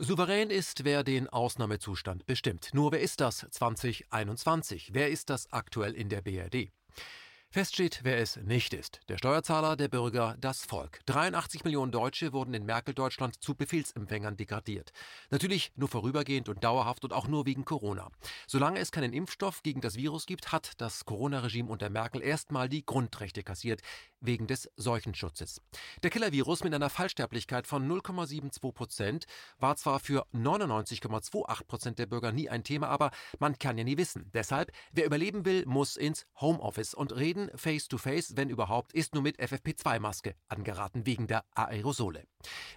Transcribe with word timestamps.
Souverän 0.00 0.50
ist, 0.50 0.84
wer 0.84 1.02
den 1.02 1.28
Ausnahmezustand 1.28 2.24
bestimmt. 2.24 2.70
Nur 2.72 2.92
wer 2.92 3.00
ist 3.00 3.20
das 3.20 3.44
2021? 3.50 4.90
Wer 4.94 5.10
ist 5.10 5.28
das 5.28 5.52
aktuell 5.52 5.92
in 5.92 6.08
der 6.08 6.20
BRD? 6.22 6.70
Fest 7.50 7.72
steht, 7.72 8.00
wer 8.02 8.18
es 8.18 8.36
nicht 8.36 8.74
ist. 8.74 9.00
Der 9.08 9.16
Steuerzahler, 9.16 9.74
der 9.74 9.88
Bürger, 9.88 10.36
das 10.38 10.66
Volk. 10.66 11.00
83 11.06 11.64
Millionen 11.64 11.90
Deutsche 11.90 12.34
wurden 12.34 12.52
in 12.52 12.66
Merkel-Deutschland 12.66 13.42
zu 13.42 13.54
Befehlsempfängern 13.54 14.36
degradiert. 14.36 14.92
Natürlich 15.30 15.72
nur 15.74 15.88
vorübergehend 15.88 16.50
und 16.50 16.62
dauerhaft 16.62 17.04
und 17.04 17.14
auch 17.14 17.26
nur 17.26 17.46
wegen 17.46 17.64
Corona. 17.64 18.10
Solange 18.46 18.80
es 18.80 18.92
keinen 18.92 19.14
Impfstoff 19.14 19.62
gegen 19.62 19.80
das 19.80 19.96
Virus 19.96 20.26
gibt, 20.26 20.52
hat 20.52 20.72
das 20.76 21.06
Corona-Regime 21.06 21.70
unter 21.70 21.88
Merkel 21.88 22.20
erstmal 22.20 22.68
die 22.68 22.84
Grundrechte 22.84 23.42
kassiert, 23.42 23.80
wegen 24.20 24.46
des 24.46 24.70
Seuchenschutzes. 24.76 25.62
Der 26.02 26.10
Killer-Virus 26.10 26.64
mit 26.64 26.74
einer 26.74 26.90
Fallsterblichkeit 26.90 27.66
von 27.66 27.88
0,72 27.88 28.72
Prozent 28.72 29.24
war 29.58 29.76
zwar 29.76 30.00
für 30.00 30.26
99,28 30.34 31.64
Prozent 31.64 31.98
der 31.98 32.06
Bürger 32.06 32.30
nie 32.30 32.50
ein 32.50 32.62
Thema, 32.64 32.88
aber 32.88 33.10
man 33.38 33.58
kann 33.58 33.78
ja 33.78 33.84
nie 33.84 33.96
wissen. 33.96 34.30
Deshalb, 34.34 34.70
wer 34.92 35.06
überleben 35.06 35.46
will, 35.46 35.64
muss 35.64 35.96
ins 35.96 36.26
Homeoffice 36.40 36.92
und 36.92 37.16
reden 37.16 37.37
Reden 37.38 37.56
face-to-face, 37.56 38.36
wenn 38.36 38.50
überhaupt, 38.50 38.92
ist 38.92 39.14
nur 39.14 39.22
mit 39.22 39.38
FFP2-Maske 39.38 40.34
angeraten 40.48 41.06
wegen 41.06 41.26
der 41.26 41.44
Aerosole. 41.54 42.26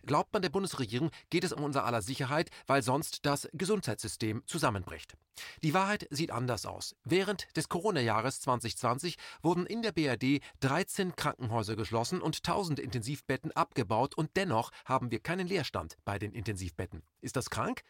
Glaubt 0.05 0.33
man 0.33 0.41
der 0.41 0.49
Bundesregierung, 0.49 1.09
geht 1.29 1.43
es 1.43 1.53
um 1.53 1.63
unser 1.63 1.85
aller 1.85 2.01
Sicherheit, 2.01 2.49
weil 2.67 2.83
sonst 2.83 3.25
das 3.25 3.49
Gesundheitssystem 3.53 4.43
zusammenbricht. 4.45 5.15
Die 5.63 5.73
Wahrheit 5.73 6.07
sieht 6.11 6.31
anders 6.31 6.65
aus. 6.65 6.95
Während 7.03 7.47
des 7.57 7.69
Corona-Jahres 7.69 8.41
2020 8.41 9.17
wurden 9.41 9.65
in 9.65 9.81
der 9.81 9.91
BRD 9.91 10.41
13 10.59 11.15
Krankenhäuser 11.15 11.75
geschlossen 11.75 12.21
und 12.21 12.37
1000 12.37 12.79
Intensivbetten 12.79 13.51
abgebaut 13.51 14.15
und 14.15 14.31
dennoch 14.35 14.71
haben 14.85 15.11
wir 15.11 15.19
keinen 15.19 15.47
Leerstand 15.47 15.97
bei 16.05 16.19
den 16.19 16.33
Intensivbetten. 16.33 17.03
Ist 17.21 17.35
das 17.35 17.49
krank? 17.49 17.81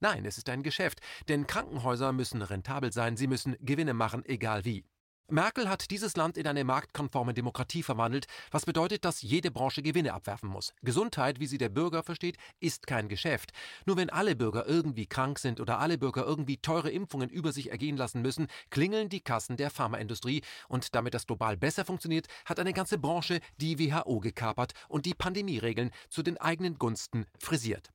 Nein, 0.00 0.24
es 0.24 0.38
ist 0.38 0.48
ein 0.48 0.62
Geschäft, 0.62 1.00
denn 1.28 1.46
Krankenhäuser 1.46 2.12
müssen 2.12 2.40
rentabel 2.40 2.90
sein, 2.90 3.18
sie 3.18 3.26
müssen 3.26 3.56
Gewinne 3.60 3.92
machen, 3.92 4.24
egal 4.24 4.64
wie. 4.64 4.84
Merkel 5.30 5.68
hat 5.68 5.90
dieses 5.90 6.16
Land 6.16 6.36
in 6.36 6.46
eine 6.46 6.64
marktkonforme 6.64 7.34
Demokratie 7.34 7.82
verwandelt, 7.82 8.26
was 8.50 8.64
bedeutet, 8.64 9.04
dass 9.04 9.22
jede 9.22 9.50
Branche 9.50 9.82
Gewinne 9.82 10.12
abwerfen 10.12 10.48
muss. 10.48 10.74
Gesundheit, 10.82 11.38
wie 11.38 11.46
sie 11.46 11.58
der 11.58 11.68
Bürger 11.68 12.02
versteht, 12.02 12.36
ist 12.58 12.86
kein 12.86 13.08
Geschäft. 13.08 13.52
Nur 13.86 13.96
wenn 13.96 14.10
alle 14.10 14.34
Bürger 14.34 14.66
irgendwie 14.66 15.06
krank 15.06 15.38
sind 15.38 15.60
oder 15.60 15.78
alle 15.78 15.98
Bürger 15.98 16.24
irgendwie 16.24 16.56
teure 16.56 16.90
Impfungen 16.90 17.30
über 17.30 17.52
sich 17.52 17.70
ergehen 17.70 17.96
lassen 17.96 18.22
müssen, 18.22 18.48
klingeln 18.70 19.08
die 19.08 19.20
Kassen 19.20 19.56
der 19.56 19.70
Pharmaindustrie. 19.70 20.42
Und 20.68 20.94
damit 20.94 21.14
das 21.14 21.26
global 21.26 21.56
besser 21.56 21.84
funktioniert, 21.84 22.26
hat 22.44 22.58
eine 22.58 22.72
ganze 22.72 22.98
Branche 22.98 23.40
die 23.58 23.78
WHO 23.78 24.20
gekapert 24.20 24.72
und 24.88 25.06
die 25.06 25.14
Pandemieregeln 25.14 25.90
zu 26.08 26.22
den 26.22 26.38
eigenen 26.38 26.78
Gunsten 26.78 27.26
frisiert. 27.38 27.90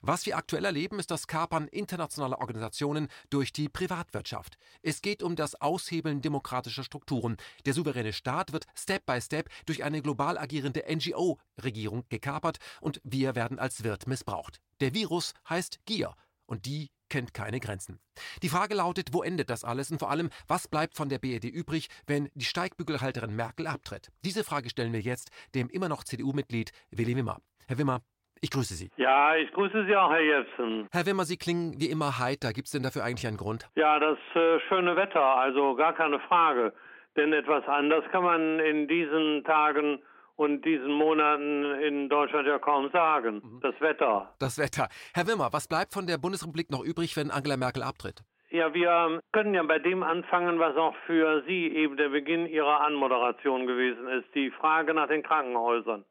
Was 0.00 0.26
wir 0.26 0.36
aktuell 0.36 0.64
erleben, 0.64 0.98
ist 0.98 1.10
das 1.10 1.26
Kapern 1.26 1.68
internationaler 1.68 2.38
Organisationen 2.38 3.08
durch 3.30 3.52
die 3.52 3.68
Privatwirtschaft. 3.68 4.56
Es 4.82 5.02
geht 5.02 5.22
um 5.22 5.36
das 5.36 5.60
Aushebeln 5.60 6.20
demokratischer 6.20 6.84
Strukturen. 6.84 7.36
Der 7.66 7.74
souveräne 7.74 8.12
Staat 8.12 8.52
wird 8.52 8.66
Step 8.74 9.06
by 9.06 9.20
Step 9.20 9.48
durch 9.66 9.84
eine 9.84 10.02
global 10.02 10.38
agierende 10.38 10.84
NGO-Regierung 10.88 12.04
gekapert 12.08 12.58
und 12.80 13.00
wir 13.04 13.34
werden 13.34 13.58
als 13.58 13.84
Wirt 13.84 14.06
missbraucht. 14.06 14.60
Der 14.80 14.94
Virus 14.94 15.32
heißt 15.48 15.80
Gier 15.86 16.14
und 16.46 16.66
die 16.66 16.90
kennt 17.08 17.34
keine 17.34 17.60
Grenzen. 17.60 18.00
Die 18.42 18.48
Frage 18.48 18.74
lautet, 18.74 19.12
wo 19.12 19.22
endet 19.22 19.50
das 19.50 19.64
alles 19.64 19.90
und 19.90 19.98
vor 19.98 20.10
allem, 20.10 20.30
was 20.48 20.68
bleibt 20.68 20.96
von 20.96 21.08
der 21.08 21.18
BRD 21.18 21.44
übrig, 21.44 21.88
wenn 22.06 22.28
die 22.34 22.44
Steigbügelhalterin 22.44 23.36
Merkel 23.36 23.66
abtritt? 23.66 24.10
Diese 24.24 24.44
Frage 24.44 24.70
stellen 24.70 24.92
wir 24.92 25.00
jetzt 25.00 25.30
dem 25.54 25.68
immer 25.68 25.88
noch 25.88 26.04
CDU-Mitglied 26.04 26.72
Willi 26.90 27.16
Wimmer. 27.16 27.40
Herr 27.66 27.78
Wimmer, 27.78 28.02
ich 28.44 28.50
grüße 28.50 28.74
Sie. 28.74 28.90
Ja, 28.96 29.34
ich 29.36 29.50
grüße 29.52 29.86
Sie 29.86 29.96
auch, 29.96 30.10
Herr 30.10 30.20
Jepsen. 30.20 30.86
Herr 30.92 31.06
Wimmer, 31.06 31.24
Sie 31.24 31.38
klingen 31.38 31.80
wie 31.80 31.90
immer 31.90 32.18
heiter. 32.18 32.52
Gibt 32.52 32.66
es 32.66 32.72
denn 32.72 32.82
dafür 32.82 33.02
eigentlich 33.02 33.26
einen 33.26 33.38
Grund? 33.38 33.66
Ja, 33.74 33.98
das 33.98 34.18
äh, 34.34 34.60
schöne 34.68 34.96
Wetter, 34.96 35.24
also 35.24 35.74
gar 35.74 35.94
keine 35.94 36.20
Frage. 36.20 36.74
Denn 37.16 37.32
etwas 37.32 37.66
anders 37.66 38.04
kann 38.12 38.22
man 38.22 38.60
in 38.60 38.86
diesen 38.86 39.44
Tagen 39.44 40.02
und 40.36 40.64
diesen 40.64 40.92
Monaten 40.92 41.64
in 41.80 42.08
Deutschland 42.10 42.46
ja 42.46 42.58
kaum 42.58 42.90
sagen. 42.90 43.36
Mhm. 43.36 43.60
Das 43.62 43.80
Wetter. 43.80 44.34
Das 44.38 44.58
Wetter. 44.58 44.88
Herr 45.14 45.26
Wimmer, 45.26 45.50
was 45.52 45.66
bleibt 45.66 45.94
von 45.94 46.06
der 46.06 46.18
Bundesrepublik 46.18 46.70
noch 46.70 46.84
übrig, 46.84 47.16
wenn 47.16 47.30
Angela 47.30 47.56
Merkel 47.56 47.82
abtritt? 47.82 48.22
Ja, 48.50 48.72
wir 48.74 49.20
können 49.32 49.54
ja 49.54 49.62
bei 49.62 49.78
dem 49.78 50.02
anfangen, 50.02 50.58
was 50.58 50.76
auch 50.76 50.94
für 51.06 51.42
Sie 51.46 51.68
eben 51.68 51.96
der 51.96 52.10
Beginn 52.10 52.46
Ihrer 52.46 52.82
Anmoderation 52.82 53.66
gewesen 53.66 54.06
ist, 54.08 54.26
die 54.34 54.50
Frage 54.50 54.92
nach 54.92 55.08
den 55.08 55.22
Krankenhäusern. 55.22 56.04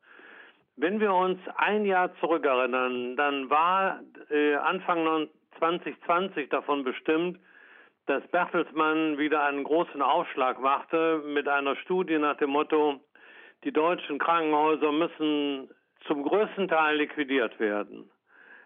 Wenn 0.75 1.00
wir 1.00 1.13
uns 1.13 1.39
ein 1.56 1.85
Jahr 1.85 2.16
zurückerinnern, 2.19 3.16
dann 3.16 3.50
war 3.50 4.01
äh, 4.29 4.56
Anfang 4.56 5.28
2020 5.59 6.50
davon 6.50 6.84
bestimmt, 6.84 7.39
dass 8.07 8.25
Bertelsmann 8.28 9.17
wieder 9.17 9.44
einen 9.44 9.63
großen 9.63 10.01
Aufschlag 10.01 10.59
machte 10.59 11.22
mit 11.25 11.47
einer 11.47 11.75
Studie 11.78 12.17
nach 12.17 12.38
dem 12.38 12.50
Motto, 12.50 13.00
die 13.63 13.72
deutschen 13.72 14.17
Krankenhäuser 14.17 14.91
müssen 14.91 15.69
zum 16.06 16.23
größten 16.23 16.67
Teil 16.67 16.97
liquidiert 16.97 17.59
werden. 17.59 18.09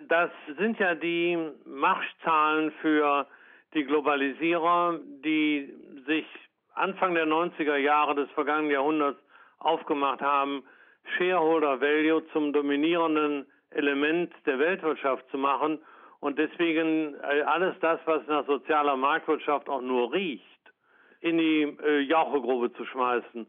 Das 0.08 0.32
sind 0.58 0.80
ja 0.80 0.96
die 0.96 1.38
Marschzahlen 1.66 2.72
für 2.82 3.28
die 3.74 3.84
Globalisierer, 3.84 5.00
die 5.24 5.74
sich 6.06 6.26
Anfang 6.74 7.16
der 7.16 7.28
90er 7.28 7.76
Jahre 7.76 8.16
des 8.16 8.30
vergangenen 8.32 8.72
Jahrhunderts 8.72 9.20
aufgemacht 9.60 10.22
haben, 10.22 10.64
Shareholder 11.18 11.80
Value 11.80 12.24
zum 12.34 12.54
dominierenden 12.54 13.46
Element 13.72 14.34
der 14.46 14.60
Weltwirtschaft 14.60 15.30
zu 15.30 15.38
machen 15.38 15.80
und 16.20 16.38
deswegen 16.38 17.16
äh, 17.16 17.42
alles 17.42 17.76
das, 17.80 18.00
was 18.06 18.26
nach 18.28 18.46
sozialer 18.46 18.96
Marktwirtschaft 18.96 19.70
auch 19.70 19.82
nur 19.82 20.12
riecht, 20.14 20.44
in 21.22 21.38
die 21.38 21.78
äh, 21.84 22.00
Jauchegrube 22.00 22.74
zu 22.74 22.86
schmeißen. 22.86 23.48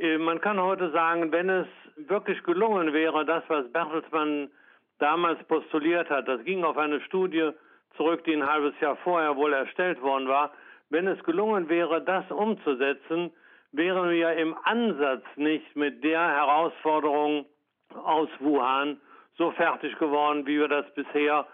Äh, 0.00 0.18
man 0.18 0.40
kann 0.40 0.60
heute 0.60 0.90
sagen, 0.90 1.32
wenn 1.32 1.48
es 1.48 1.66
wirklich 1.96 2.42
gelungen 2.44 2.92
wäre, 2.92 3.24
das, 3.24 3.42
was 3.48 3.70
Bertelsmann 3.72 4.50
damals 4.98 5.42
postuliert 5.44 6.08
hat, 6.10 6.28
das 6.28 6.42
ging 6.44 6.64
auf 6.64 6.76
eine 6.76 7.00
Studie 7.02 7.50
zurück, 7.96 8.24
die 8.24 8.34
ein 8.34 8.46
halbes 8.46 8.78
Jahr 8.80 8.96
vorher 8.96 9.36
wohl 9.36 9.52
erstellt 9.52 10.00
worden 10.02 10.28
war, 10.28 10.52
wenn 10.90 11.06
es 11.06 11.22
gelungen 11.24 11.68
wäre, 11.68 12.02
das 12.02 12.30
umzusetzen, 12.30 13.30
wären 13.72 14.10
wir 14.10 14.32
im 14.34 14.56
Ansatz 14.64 15.24
nicht 15.36 15.76
mit 15.76 16.02
der 16.02 16.20
Herausforderung 16.20 17.46
aus 17.94 18.28
Wuhan 18.40 19.00
so 19.36 19.50
fertig 19.52 19.96
geworden, 19.98 20.46
wie 20.46 20.58
wir 20.58 20.68
das 20.68 20.86
bisher 20.94 21.46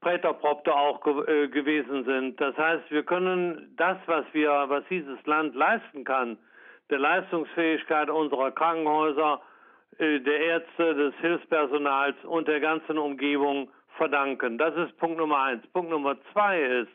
Präterpropter 0.00 0.76
auch 0.76 1.00
ge 1.02 1.44
äh, 1.44 1.48
gewesen 1.48 2.04
sind. 2.04 2.40
Das 2.40 2.56
heißt, 2.56 2.90
wir 2.90 3.02
können 3.02 3.74
das, 3.76 3.98
was 4.06 4.24
wir, 4.32 4.50
was 4.68 4.84
dieses 4.88 5.24
Land 5.26 5.54
leisten 5.54 6.04
kann, 6.04 6.38
der 6.90 6.98
Leistungsfähigkeit 6.98 8.08
unserer 8.08 8.52
Krankenhäuser, 8.52 9.40
äh, 9.98 10.20
der 10.20 10.40
Ärzte, 10.40 10.94
des 10.94 11.14
Hilfspersonals 11.16 12.16
und 12.24 12.46
der 12.46 12.60
ganzen 12.60 12.96
Umgebung 12.96 13.70
verdanken. 13.96 14.56
Das 14.56 14.74
ist 14.76 14.96
Punkt 14.98 15.18
Nummer 15.18 15.42
eins. 15.42 15.66
Punkt 15.72 15.90
Nummer 15.90 16.16
zwei 16.32 16.60
ist, 16.60 16.92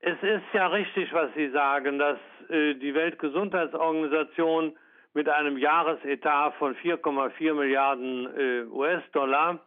es 0.00 0.20
ist 0.22 0.44
ja 0.52 0.66
richtig, 0.68 1.12
was 1.12 1.32
Sie 1.34 1.48
sagen, 1.50 1.98
dass 1.98 2.18
die 2.48 2.94
Weltgesundheitsorganisation 2.94 4.76
mit 5.14 5.28
einem 5.28 5.58
Jahresetat 5.58 6.54
von 6.54 6.76
4,4 6.76 7.54
Milliarden 7.54 8.28
äh, 8.36 8.62
US-Dollar, 8.70 9.58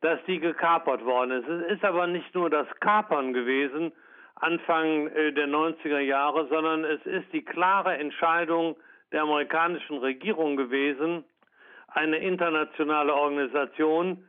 dass 0.00 0.20
die 0.26 0.38
gekapert 0.38 1.04
worden 1.04 1.32
ist. 1.32 1.48
Es 1.48 1.76
ist 1.76 1.84
aber 1.84 2.06
nicht 2.06 2.34
nur 2.34 2.50
das 2.50 2.68
Kapern 2.80 3.32
gewesen, 3.32 3.92
Anfang 4.36 5.08
äh, 5.08 5.32
der 5.32 5.48
90er 5.48 5.98
Jahre, 6.00 6.46
sondern 6.48 6.84
es 6.84 7.04
ist 7.06 7.32
die 7.32 7.44
klare 7.44 7.96
Entscheidung 7.96 8.76
der 9.12 9.22
amerikanischen 9.22 9.98
Regierung 9.98 10.56
gewesen, 10.56 11.24
eine 11.88 12.18
internationale 12.18 13.14
Organisation 13.14 14.24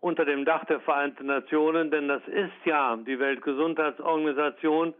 unter 0.00 0.24
dem 0.24 0.44
Dach 0.44 0.64
der 0.66 0.80
Vereinten 0.80 1.26
Nationen, 1.26 1.90
denn 1.90 2.06
das 2.06 2.22
ist 2.28 2.52
ja 2.64 2.96
die 2.96 3.18
Weltgesundheitsorganisation, 3.18 4.92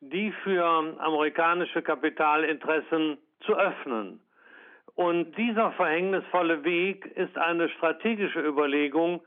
die 0.00 0.32
für 0.44 0.64
amerikanische 1.00 1.82
Kapitalinteressen 1.82 3.18
zu 3.40 3.54
öffnen. 3.54 4.20
Und 4.94 5.36
dieser 5.36 5.72
verhängnisvolle 5.72 6.64
Weg 6.64 7.06
ist 7.16 7.36
eine 7.38 7.68
strategische 7.70 8.40
Überlegung, 8.40 9.20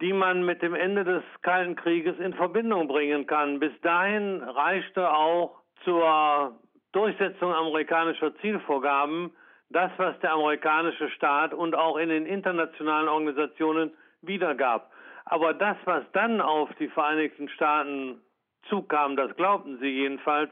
die 0.00 0.12
man 0.12 0.44
mit 0.44 0.62
dem 0.62 0.74
Ende 0.74 1.04
des 1.04 1.22
Kalten 1.42 1.76
Krieges 1.76 2.18
in 2.18 2.34
Verbindung 2.34 2.88
bringen 2.88 3.26
kann. 3.26 3.60
Bis 3.60 3.72
dahin 3.82 4.42
reichte 4.42 5.12
auch 5.12 5.60
zur 5.84 6.58
Durchsetzung 6.92 7.54
amerikanischer 7.54 8.34
Zielvorgaben 8.36 9.32
das, 9.70 9.90
was 9.96 10.18
der 10.20 10.32
amerikanische 10.32 11.08
Staat 11.10 11.54
und 11.54 11.74
auch 11.74 11.96
in 11.96 12.10
den 12.10 12.26
internationalen 12.26 13.08
Organisationen 13.08 13.92
wiedergab. 14.20 14.90
Aber 15.24 15.54
das, 15.54 15.76
was 15.84 16.04
dann 16.12 16.40
auf 16.40 16.68
die 16.78 16.88
Vereinigten 16.88 17.48
Staaten 17.48 18.20
zukam, 18.68 19.16
das 19.16 19.34
glaubten 19.36 19.78
sie 19.78 19.88
jedenfalls, 19.88 20.50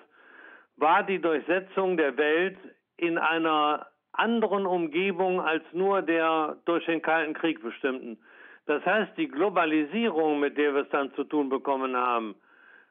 war 0.77 1.03
die 1.03 1.21
Durchsetzung 1.21 1.97
der 1.97 2.17
Welt 2.17 2.57
in 2.97 3.19
einer 3.19 3.87
anderen 4.13 4.67
Umgebung 4.67 5.41
als 5.41 5.63
nur 5.73 6.03
der 6.03 6.57
durch 6.65 6.85
den 6.87 7.03
Kalten 7.03 7.35
Krieg 7.35 7.63
bestimmten. 7.63 8.19
Das 8.67 8.85
heißt, 8.85 9.17
die 9.17 9.29
Globalisierung, 9.29 10.41
mit 10.41 10.57
der 10.57 10.75
wir 10.75 10.83
es 10.83 10.89
dann 10.91 11.13
zu 11.15 11.25
tun 11.25 11.49
bekommen 11.49 11.97
haben, 11.97 12.35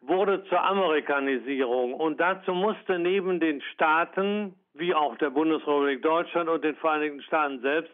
wurde 0.02 0.44
zur 0.46 0.64
Amerikanisierung. 0.64 1.94
Und 1.94 2.20
dazu 2.20 2.54
musste 2.54 3.00
neben 3.00 3.40
den 3.40 3.62
Staaten, 3.74 4.56
wie 4.74 4.94
auch 4.94 5.18
der 5.18 5.30
Bundesrepublik 5.30 6.02
Deutschland 6.02 6.50
und 6.50 6.64
den 6.64 6.76
Vereinigten 6.76 7.22
Staaten 7.24 7.60
selbst, 7.62 7.92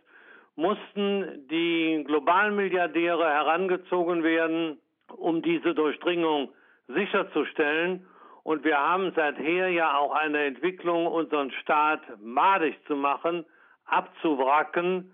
mussten 0.56 1.48
die 1.50 2.04
globalen 2.06 2.56
Milliardäre 2.56 3.30
herangezogen 3.30 4.24
werden, 4.24 4.80
um 5.18 5.42
diese 5.42 5.74
Durchdringung 5.74 6.50
sicherzustellen. 6.88 8.06
Und 8.44 8.64
wir 8.64 8.78
haben 8.78 9.12
seither 9.16 9.70
ja 9.70 9.98
auch 9.98 10.14
eine 10.14 10.46
Entwicklung, 10.46 11.08
unseren 11.08 11.52
Staat 11.52 12.02
madig 12.22 12.76
zu 12.88 12.96
machen, 12.96 13.46
abzuwracken 13.86 15.12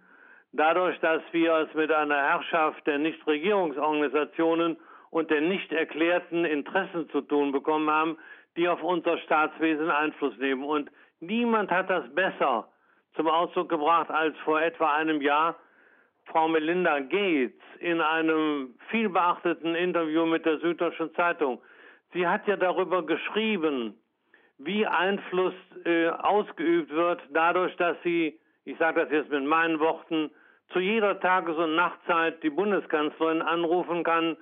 dadurch, 0.54 1.00
dass 1.00 1.22
wir 1.32 1.54
es 1.56 1.74
mit 1.74 1.92
einer 1.92 2.18
Herrschaft 2.18 2.86
der 2.86 2.98
Nichtregierungsorganisationen 3.00 4.78
und 5.10 5.30
der 5.30 5.42
nicht 5.42 5.72
erklärten 5.72 6.46
Interessen 6.46 7.10
zu 7.10 7.22
tun 7.22 7.52
bekommen 7.52 7.90
haben, 7.90 8.18
die 8.56 8.68
auf 8.68 8.82
unser 8.84 9.18
Staatswesen 9.20 9.90
Einfluss 9.90 10.38
nehmen. 10.38 10.64
Und 10.64 10.90
niemand 11.20 11.72
hat 11.72 11.90
das 11.90 12.04
besser 12.14 12.68
zum 13.16 13.28
Ausdruck 13.28 13.70
gebracht 13.70 14.10
als 14.10 14.38
vor 14.40 14.62
etwa 14.62 14.94
einem 14.94 15.22
Jahr 15.22 15.56
Frau 16.32 16.48
Melinda 16.48 17.00
Gates 17.00 17.62
in 17.80 18.00
einem 18.00 18.74
vielbeachteten 18.90 19.76
Interview 19.76 20.26
mit 20.26 20.46
der 20.46 20.60
Süddeutschen 20.60 21.14
Zeitung. 21.16 21.62
Sie 22.14 22.26
hat 22.26 22.48
ja 22.48 22.56
darüber 22.56 23.06
geschrieben, 23.06 23.96
wie 24.58 24.86
Einfluss 24.86 25.54
äh, 25.86 26.08
ausgeübt 26.10 26.92
wird, 26.92 27.22
dadurch, 27.32 27.76
dass 27.78 27.98
sie, 28.04 28.40
ich 28.64 28.78
sage 28.78 29.02
das 29.02 29.12
jetzt 29.12 29.32
mit 29.32 29.44
meinen 29.44 29.80
Worten, 29.80 30.30
zu 30.72 30.80
jeder 30.80 31.20
Tages- 31.20 31.58
und 31.58 31.76
Nachtzeit 31.76 32.42
die 32.44 32.50
Bundeskanzlerin 32.50 33.42
anrufen 33.42 34.04
kann, 34.04 34.38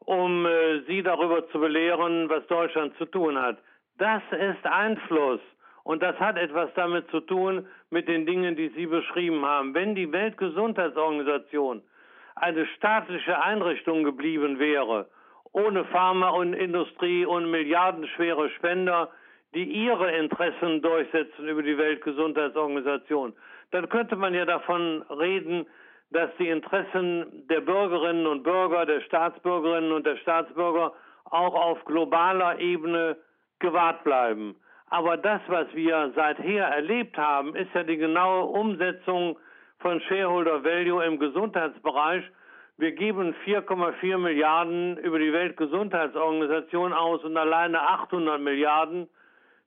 um 0.00 0.46
äh, 0.46 0.82
sie 0.86 1.02
darüber 1.02 1.48
zu 1.48 1.58
belehren, 1.58 2.28
was 2.28 2.46
Deutschland 2.46 2.96
zu 2.96 3.06
tun 3.06 3.40
hat. 3.40 3.58
Das 3.98 4.22
ist 4.30 4.64
Einfluss. 4.66 5.40
Und 5.84 6.02
das 6.02 6.18
hat 6.18 6.38
etwas 6.38 6.70
damit 6.74 7.08
zu 7.10 7.20
tun 7.20 7.66
mit 7.90 8.08
den 8.08 8.26
Dingen, 8.26 8.56
die 8.56 8.70
Sie 8.70 8.86
beschrieben 8.86 9.44
haben. 9.44 9.74
Wenn 9.74 9.94
die 9.94 10.10
Weltgesundheitsorganisation 10.10 11.82
eine 12.36 12.66
staatliche 12.76 13.40
Einrichtung 13.40 14.02
geblieben 14.02 14.58
wäre, 14.58 15.06
ohne 15.52 15.84
Pharma 15.84 16.30
und 16.30 16.54
Industrie 16.54 17.24
und 17.26 17.50
milliardenschwere 17.50 18.50
Spender, 18.50 19.10
die 19.54 19.64
ihre 19.64 20.10
Interessen 20.16 20.82
durchsetzen 20.82 21.46
über 21.46 21.62
die 21.62 21.78
Weltgesundheitsorganisation, 21.78 23.34
dann 23.70 23.88
könnte 23.88 24.16
man 24.16 24.34
ja 24.34 24.46
davon 24.46 25.02
reden, 25.10 25.66
dass 26.10 26.30
die 26.38 26.48
Interessen 26.48 27.46
der 27.48 27.60
Bürgerinnen 27.60 28.26
und 28.26 28.42
Bürger, 28.42 28.86
der 28.86 29.00
Staatsbürgerinnen 29.02 29.92
und 29.92 30.06
der 30.06 30.16
Staatsbürger 30.16 30.92
auch 31.24 31.54
auf 31.54 31.84
globaler 31.84 32.58
Ebene 32.58 33.16
gewahrt 33.58 34.02
bleiben. 34.02 34.56
Aber 34.94 35.16
das, 35.16 35.40
was 35.48 35.66
wir 35.74 36.12
seither 36.14 36.66
erlebt 36.66 37.18
haben, 37.18 37.56
ist 37.56 37.74
ja 37.74 37.82
die 37.82 37.96
genaue 37.96 38.44
Umsetzung 38.44 39.36
von 39.80 40.00
Shareholder 40.02 40.62
Value 40.62 41.04
im 41.04 41.18
Gesundheitsbereich. 41.18 42.22
Wir 42.76 42.92
geben 42.92 43.34
4,4 43.44 44.18
Milliarden 44.18 44.96
über 44.98 45.18
die 45.18 45.32
Weltgesundheitsorganisation 45.32 46.92
aus 46.92 47.24
und 47.24 47.36
alleine 47.36 47.80
800 47.80 48.40
Milliarden 48.40 49.08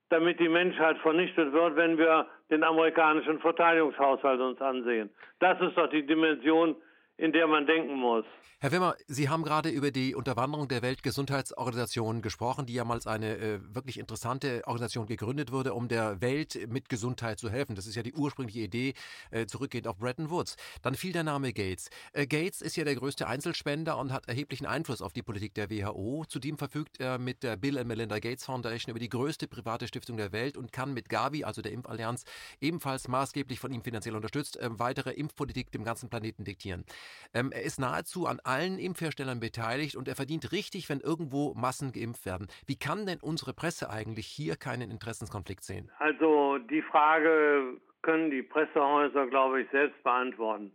damit 0.08 0.40
die 0.40 0.48
Menschheit 0.48 0.98
vernichtet 1.00 1.52
wird, 1.52 1.76
wenn 1.76 1.98
wir 1.98 2.28
den 2.50 2.64
amerikanischen 2.64 3.40
Verteidigungshaushalt 3.40 4.40
uns 4.40 4.62
ansehen. 4.62 5.10
Das 5.40 5.60
ist 5.60 5.78
doch 5.78 5.90
die 5.90 6.06
Dimension, 6.06 6.78
in 7.18 7.32
der 7.32 7.48
man 7.48 7.66
denken 7.66 7.96
muss. 7.96 8.26
Herr 8.60 8.72
Wimmer, 8.72 8.96
Sie 9.06 9.30
haben 9.30 9.44
gerade 9.44 9.70
über 9.70 9.92
die 9.92 10.16
Unterwanderung 10.16 10.68
der 10.68 10.82
Weltgesundheitsorganisation 10.82 12.24
gesprochen, 12.24 12.66
die 12.66 12.74
ja 12.74 12.86
mal 12.86 12.96
als 12.96 13.06
eine 13.06 13.38
äh, 13.38 13.60
wirklich 13.76 14.00
interessante 14.00 14.64
Organisation 14.66 15.06
gegründet 15.06 15.52
wurde, 15.52 15.76
um 15.76 15.88
der 15.88 16.22
Welt 16.22 16.68
mit 16.68 16.90
Gesundheit 16.90 17.38
zu 17.38 17.52
helfen. 17.52 17.76
Das 17.76 17.86
ist 17.86 17.94
ja 17.94 18.02
die 18.02 18.16
ursprüngliche 18.16 18.62
Idee, 18.62 18.94
äh, 19.30 19.46
zurückgehend 19.46 19.88
auf 19.88 20.00
Bretton 20.00 20.32
Woods. 20.32 20.56
Dann 20.82 20.96
fiel 20.96 21.14
der 21.14 21.24
Name 21.24 21.54
Gates. 21.54 21.92
Äh, 22.14 22.26
Gates 22.26 22.64
ist 22.64 22.76
ja 22.76 22.84
der 22.84 22.96
größte 22.96 23.28
Einzelspender 23.28 23.96
und 24.00 24.12
hat 24.12 24.28
erheblichen 24.28 24.66
Einfluss 24.66 25.04
auf 25.04 25.14
die 25.14 25.22
Politik 25.22 25.54
der 25.54 25.70
WHO. 25.70 26.26
Zudem 26.28 26.58
verfügt 26.58 27.00
er 27.00 27.20
mit 27.20 27.44
der 27.44 27.58
Bill 27.58 27.78
and 27.78 27.88
Melinda 27.88 28.18
Gates 28.18 28.44
Foundation 28.46 28.90
über 28.90 29.00
die 29.00 29.10
größte 29.10 29.48
private 29.48 29.88
Stiftung 29.88 30.18
der 30.18 30.32
Welt 30.32 30.58
und 30.58 30.72
kann 30.72 30.96
mit 30.96 31.10
Gavi, 31.10 31.44
also 31.44 31.62
der 31.62 31.74
Impfallianz, 31.74 32.24
ebenfalls 32.60 33.08
maßgeblich 33.08 33.60
von 33.60 33.72
ihm 33.72 33.84
finanziell 33.84 34.16
unterstützt, 34.16 34.58
äh, 34.58 34.68
weitere 34.72 35.12
Impfpolitik 35.12 35.72
dem 35.72 35.84
ganzen 35.84 36.10
Planeten 36.10 36.44
diktieren. 36.44 36.84
Ähm, 37.34 37.52
er 37.52 37.64
ist 37.64 37.80
nahezu 37.80 38.28
an 38.28 38.40
allen 38.44 38.80
Impfherstellern 38.80 39.40
beteiligt 39.40 39.96
und 39.96 40.08
er 40.08 40.16
verdient 40.16 40.52
richtig, 40.52 40.90
wenn 40.90 41.00
irgendwo 41.00 41.54
Massen 41.54 41.92
geimpft 41.92 42.26
werden. 42.26 42.48
Wie 42.66 42.78
kann 42.78 43.06
denn 43.06 43.20
unsere 43.22 43.54
Presse 43.54 43.90
eigentlich 43.90 44.28
hier 44.28 44.56
keinen 44.56 44.92
Interessenskonflikt 44.92 45.64
sehen? 45.64 45.90
Also 46.00 46.58
die 46.58 46.82
Frage 46.82 47.80
können 48.02 48.32
die 48.32 48.44
Pressehäuser, 48.44 49.28
glaube 49.28 49.62
ich, 49.62 49.70
selbst 49.72 50.02
beantworten. 50.04 50.72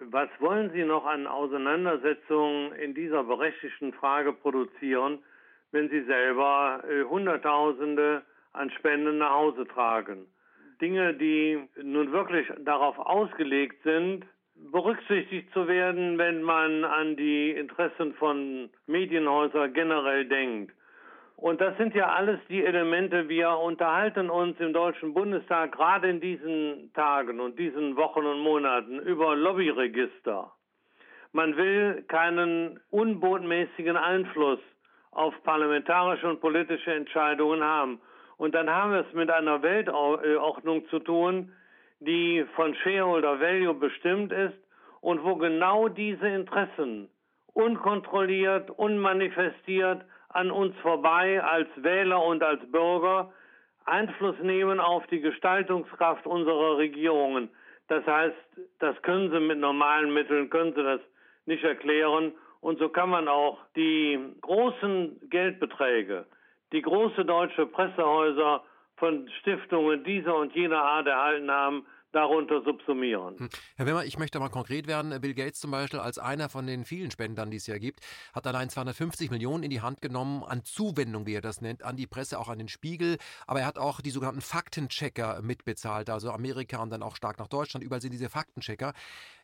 Was 0.00 0.28
wollen 0.40 0.70
Sie 0.72 0.84
noch 0.84 1.06
an 1.06 1.26
Auseinandersetzungen 1.26 2.72
in 2.72 2.94
dieser 2.94 3.24
berechtigten 3.24 3.92
Frage 3.92 4.32
produzieren, 4.32 5.18
wenn 5.70 5.88
Sie 5.90 6.02
selber 6.04 6.82
äh, 6.88 7.04
Hunderttausende 7.04 8.22
an 8.52 8.70
Spenden 8.70 9.18
nach 9.18 9.30
Hause 9.30 9.66
tragen? 9.66 10.26
Dinge, 10.80 11.14
die 11.14 11.62
nun 11.80 12.10
wirklich 12.10 12.48
darauf 12.64 12.98
ausgelegt 12.98 13.82
sind, 13.84 14.24
berücksichtigt 14.70 15.52
zu 15.52 15.66
werden, 15.66 16.18
wenn 16.18 16.42
man 16.42 16.84
an 16.84 17.16
die 17.16 17.50
Interessen 17.50 18.14
von 18.14 18.70
Medienhäusern 18.86 19.72
generell 19.72 20.26
denkt. 20.26 20.72
Und 21.36 21.60
das 21.60 21.76
sind 21.76 21.94
ja 21.94 22.08
alles 22.08 22.38
die 22.48 22.64
Elemente, 22.64 23.28
wir 23.28 23.50
unterhalten 23.58 24.30
uns 24.30 24.60
im 24.60 24.72
Deutschen 24.72 25.12
Bundestag 25.12 25.72
gerade 25.72 26.08
in 26.08 26.20
diesen 26.20 26.92
Tagen 26.94 27.40
und 27.40 27.58
diesen 27.58 27.96
Wochen 27.96 28.24
und 28.24 28.38
Monaten 28.38 29.00
über 29.00 29.34
Lobbyregister. 29.34 30.52
Man 31.32 31.56
will 31.56 32.04
keinen 32.08 32.78
unbotmäßigen 32.90 33.96
Einfluss 33.96 34.60
auf 35.10 35.34
parlamentarische 35.42 36.28
und 36.28 36.40
politische 36.40 36.94
Entscheidungen 36.94 37.64
haben. 37.64 38.00
Und 38.36 38.54
dann 38.54 38.70
haben 38.70 38.92
wir 38.92 39.00
es 39.00 39.12
mit 39.12 39.30
einer 39.30 39.62
Weltordnung 39.62 40.86
zu 40.88 40.98
tun, 41.00 41.52
die 42.04 42.44
von 42.54 42.74
Shareholder 42.74 43.40
Value 43.40 43.74
bestimmt 43.74 44.32
ist 44.32 44.58
und 45.00 45.22
wo 45.24 45.36
genau 45.36 45.88
diese 45.88 46.28
Interessen 46.28 47.08
unkontrolliert, 47.54 48.70
unmanifestiert 48.70 50.04
an 50.30 50.50
uns 50.50 50.74
vorbei 50.78 51.42
als 51.42 51.68
Wähler 51.76 52.24
und 52.24 52.42
als 52.42 52.60
Bürger 52.70 53.32
Einfluss 53.84 54.36
nehmen 54.40 54.80
auf 54.80 55.06
die 55.08 55.20
Gestaltungskraft 55.20 56.26
unserer 56.26 56.78
Regierungen. 56.78 57.50
Das 57.88 58.06
heißt, 58.06 58.36
das 58.78 59.00
können 59.02 59.30
sie 59.30 59.40
mit 59.40 59.58
normalen 59.58 60.14
Mitteln, 60.14 60.50
können 60.50 60.74
sie 60.74 60.82
das 60.82 61.00
nicht 61.46 61.64
erklären. 61.64 62.32
Und 62.60 62.78
so 62.78 62.88
kann 62.88 63.10
man 63.10 63.28
auch 63.28 63.58
die 63.74 64.18
großen 64.40 65.28
Geldbeträge, 65.28 66.26
die 66.72 66.80
große 66.80 67.24
deutsche 67.24 67.66
Pressehäuser 67.66 68.62
von 68.96 69.28
Stiftungen 69.40 70.04
dieser 70.04 70.36
und 70.36 70.54
jener 70.54 70.82
Art 70.82 71.08
erhalten 71.08 71.50
haben, 71.50 71.84
darunter 72.12 72.62
subsumieren. 72.62 73.38
Hm. 73.38 73.48
Herr 73.76 73.86
Wimmer, 73.86 74.04
ich 74.04 74.18
möchte 74.18 74.38
mal 74.38 74.48
konkret 74.48 74.86
werden. 74.86 75.18
Bill 75.20 75.34
Gates 75.34 75.60
zum 75.60 75.70
Beispiel 75.70 76.00
als 76.00 76.18
einer 76.18 76.48
von 76.48 76.66
den 76.66 76.84
vielen 76.84 77.10
Spendern, 77.10 77.50
die 77.50 77.56
es 77.56 77.66
ja 77.66 77.78
gibt, 77.78 78.00
hat 78.34 78.46
allein 78.46 78.68
250 78.68 79.30
Millionen 79.30 79.64
in 79.64 79.70
die 79.70 79.80
Hand 79.80 80.00
genommen 80.00 80.44
an 80.44 80.64
Zuwendung, 80.64 81.26
wie 81.26 81.34
er 81.34 81.40
das 81.40 81.60
nennt, 81.60 81.82
an 81.82 81.96
die 81.96 82.06
Presse, 82.06 82.38
auch 82.38 82.48
an 82.48 82.58
den 82.58 82.68
Spiegel. 82.68 83.16
Aber 83.46 83.60
er 83.60 83.66
hat 83.66 83.78
auch 83.78 84.00
die 84.00 84.10
sogenannten 84.10 84.40
Faktenchecker 84.40 85.40
mitbezahlt, 85.42 86.10
also 86.10 86.30
Amerika 86.30 86.82
und 86.82 86.90
dann 86.90 87.02
auch 87.02 87.16
stark 87.16 87.38
nach 87.38 87.48
Deutschland. 87.48 87.84
Überall 87.84 88.00
sind 88.00 88.12
diese 88.12 88.28
Faktenchecker. 88.28 88.92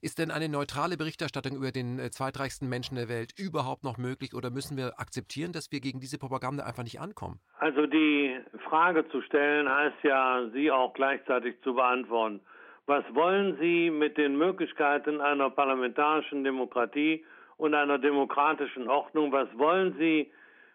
Ist 0.00 0.18
denn 0.18 0.30
eine 0.30 0.48
neutrale 0.48 0.96
Berichterstattung 0.96 1.56
über 1.56 1.72
den 1.72 1.98
äh, 1.98 2.10
zweitreichsten 2.10 2.68
Menschen 2.68 2.96
der 2.96 3.08
Welt 3.08 3.32
überhaupt 3.38 3.82
noch 3.82 3.98
möglich 3.98 4.34
oder 4.34 4.50
müssen 4.50 4.76
wir 4.76 5.00
akzeptieren, 5.00 5.52
dass 5.52 5.72
wir 5.72 5.80
gegen 5.80 6.00
diese 6.00 6.18
Propaganda 6.18 6.64
einfach 6.64 6.84
nicht 6.84 7.00
ankommen? 7.00 7.40
Also 7.58 7.87
die 7.87 8.38
Frage 8.68 9.08
zu 9.08 9.22
stellen 9.22 9.68
heißt 9.68 10.04
ja, 10.04 10.48
sie 10.52 10.70
auch 10.70 10.92
gleichzeitig 10.94 11.56
zu 11.62 11.75
beantworten. 11.75 12.40
Was 12.88 13.04
wollen 13.14 13.59
Sie 13.61 13.90
mit 13.90 14.16
den 14.16 14.38
Möglichkeiten 14.38 15.21
einer 15.21 15.50
parlamentarischen 15.50 16.42
Demokratie 16.42 17.23
und 17.59 17.75
einer 17.75 17.99
demokratischen 17.99 18.88
Ordnung? 18.88 19.30
Was 19.30 19.47
wollen 19.59 19.95
Sie 19.99 20.33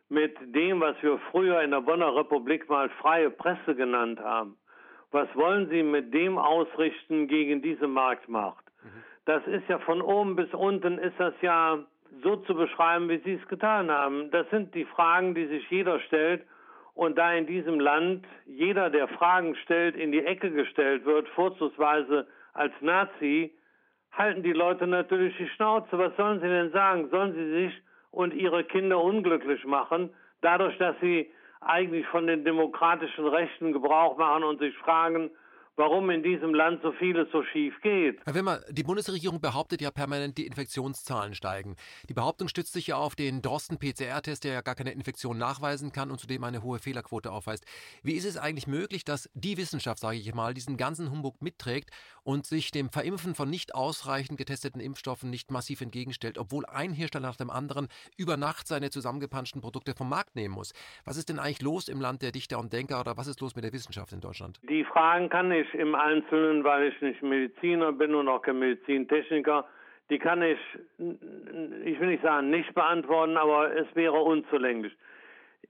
mit 0.09 0.37
dem, 0.53 0.79
was 0.79 0.95
wir 1.01 1.17
früher 1.31 1.63
in 1.63 1.71
der 1.71 1.81
Bonner 1.81 2.15
Republik 2.15 2.69
mal 2.69 2.87
freie 3.01 3.31
Presse 3.31 3.73
genannt 3.73 4.19
haben? 4.19 4.57
Was 5.09 5.27
wollen 5.35 5.67
Sie 5.69 5.81
mit 5.81 6.13
dem 6.13 6.37
ausrichten 6.37 7.27
gegen 7.27 7.63
diese 7.63 7.87
Marktmacht? 7.87 8.63
Mhm. 8.83 9.03
Das 9.25 9.47
ist 9.47 9.67
ja 9.67 9.79
von 9.79 9.99
oben 9.99 10.35
bis 10.35 10.53
unten 10.53 10.99
ist 10.99 11.19
das 11.19 11.33
ja 11.41 11.79
so 12.21 12.35
zu 12.35 12.53
beschreiben, 12.53 13.09
wie 13.09 13.21
Sie 13.25 13.39
es 13.41 13.47
getan 13.47 13.89
haben. 13.89 14.29
Das 14.29 14.47
sind 14.51 14.75
die 14.75 14.85
Fragen, 14.85 15.33
die 15.33 15.47
sich 15.47 15.67
jeder 15.71 15.99
stellt 16.01 16.45
und 16.95 17.17
da 17.17 17.33
in 17.33 17.47
diesem 17.47 17.79
Land 17.79 18.25
jeder, 18.45 18.89
der 18.89 19.07
Fragen 19.07 19.55
stellt, 19.63 19.95
in 19.95 20.11
die 20.11 20.25
Ecke 20.25 20.51
gestellt 20.51 21.05
wird, 21.05 21.27
vorzugsweise 21.29 22.27
als 22.53 22.73
Nazi, 22.81 23.51
halten 24.11 24.43
die 24.43 24.53
Leute 24.53 24.85
natürlich 24.85 25.35
die 25.37 25.47
Schnauze. 25.49 25.97
Was 25.97 26.15
sollen 26.17 26.39
sie 26.39 26.47
denn 26.47 26.71
sagen? 26.71 27.09
Sollen 27.09 27.33
sie 27.33 27.51
sich 27.51 27.73
und 28.11 28.33
ihre 28.33 28.63
Kinder 28.63 29.01
unglücklich 29.01 29.65
machen, 29.65 30.11
dadurch, 30.41 30.77
dass 30.77 30.95
sie 31.01 31.31
eigentlich 31.61 32.05
von 32.07 32.27
den 32.27 32.43
demokratischen 32.43 33.27
Rechten 33.27 33.73
Gebrauch 33.73 34.17
machen 34.17 34.43
und 34.43 34.59
sich 34.59 34.75
fragen, 34.77 35.31
warum 35.75 36.09
in 36.09 36.23
diesem 36.23 36.53
Land 36.53 36.81
so 36.81 36.91
vieles 36.93 37.27
so 37.31 37.43
schief 37.43 37.73
geht. 37.81 38.19
Herr 38.25 38.35
Wimmer, 38.35 38.59
die 38.69 38.83
Bundesregierung 38.83 39.41
behauptet 39.41 39.81
ja 39.81 39.91
permanent, 39.91 40.37
die 40.37 40.45
Infektionszahlen 40.45 41.33
steigen. 41.33 41.75
Die 42.09 42.13
Behauptung 42.13 42.47
stützt 42.47 42.73
sich 42.73 42.87
ja 42.87 42.97
auf 42.97 43.15
den 43.15 43.41
Drosten-PCR-Test, 43.41 44.43
der 44.43 44.53
ja 44.53 44.61
gar 44.61 44.75
keine 44.75 44.91
Infektion 44.91 45.37
nachweisen 45.37 45.91
kann 45.91 46.11
und 46.11 46.19
zudem 46.19 46.43
eine 46.43 46.61
hohe 46.61 46.79
Fehlerquote 46.79 47.31
aufweist. 47.31 47.65
Wie 48.03 48.13
ist 48.13 48.25
es 48.25 48.37
eigentlich 48.37 48.67
möglich, 48.67 49.03
dass 49.03 49.29
die 49.33 49.57
Wissenschaft, 49.57 49.99
sage 49.99 50.17
ich 50.17 50.33
mal, 50.33 50.53
diesen 50.53 50.77
ganzen 50.77 51.09
Humbug 51.09 51.41
mitträgt 51.41 51.89
und 52.23 52.45
sich 52.45 52.71
dem 52.71 52.89
Verimpfen 52.89 53.35
von 53.35 53.49
nicht 53.49 53.75
ausreichend 53.75 54.37
getesteten 54.37 54.79
Impfstoffen 54.79 55.29
nicht 55.29 55.51
massiv 55.51 55.81
entgegenstellt, 55.81 56.37
obwohl 56.37 56.65
ein 56.65 56.93
Hersteller 56.93 57.27
nach 57.27 57.35
dem 57.35 57.49
anderen 57.49 57.87
über 58.17 58.37
Nacht 58.37 58.67
seine 58.67 58.89
zusammengepanschten 58.89 59.61
Produkte 59.61 59.93
vom 59.95 60.09
Markt 60.09 60.35
nehmen 60.35 60.53
muss? 60.53 60.73
Was 61.05 61.17
ist 61.17 61.29
denn 61.29 61.39
eigentlich 61.39 61.61
los 61.61 61.87
im 61.87 62.01
Land 62.01 62.21
der 62.21 62.31
Dichter 62.31 62.59
und 62.59 62.73
Denker 62.73 62.99
oder 62.99 63.17
was 63.17 63.27
ist 63.27 63.41
los 63.41 63.55
mit 63.55 63.63
der 63.63 63.73
Wissenschaft 63.73 64.13
in 64.13 64.21
Deutschland? 64.21 64.59
Die 64.69 64.83
Fragen 64.83 65.29
kann 65.29 65.51
ich 65.51 65.62
ich 65.63 65.73
im 65.73 65.95
Einzelnen, 65.95 66.63
weil 66.63 66.89
ich 66.89 67.01
nicht 67.01 67.21
Mediziner 67.21 67.91
bin 67.91 68.13
und 68.15 68.27
auch 68.27 68.41
kein 68.41 68.59
Medizintechniker, 68.59 69.65
die 70.09 70.19
kann 70.19 70.41
ich, 70.41 70.59
ich 70.97 71.99
will 71.99 72.07
nicht 72.07 72.23
sagen, 72.23 72.49
nicht 72.49 72.73
beantworten, 72.73 73.37
aber 73.37 73.75
es 73.75 73.87
wäre 73.95 74.21
unzulänglich. 74.21 74.93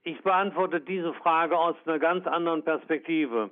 Ich 0.02 0.20
beantworte 0.22 0.80
diese 0.80 1.14
Frage 1.14 1.56
aus 1.56 1.76
einer 1.86 1.98
ganz 1.98 2.26
anderen 2.26 2.62
Perspektive. 2.62 3.50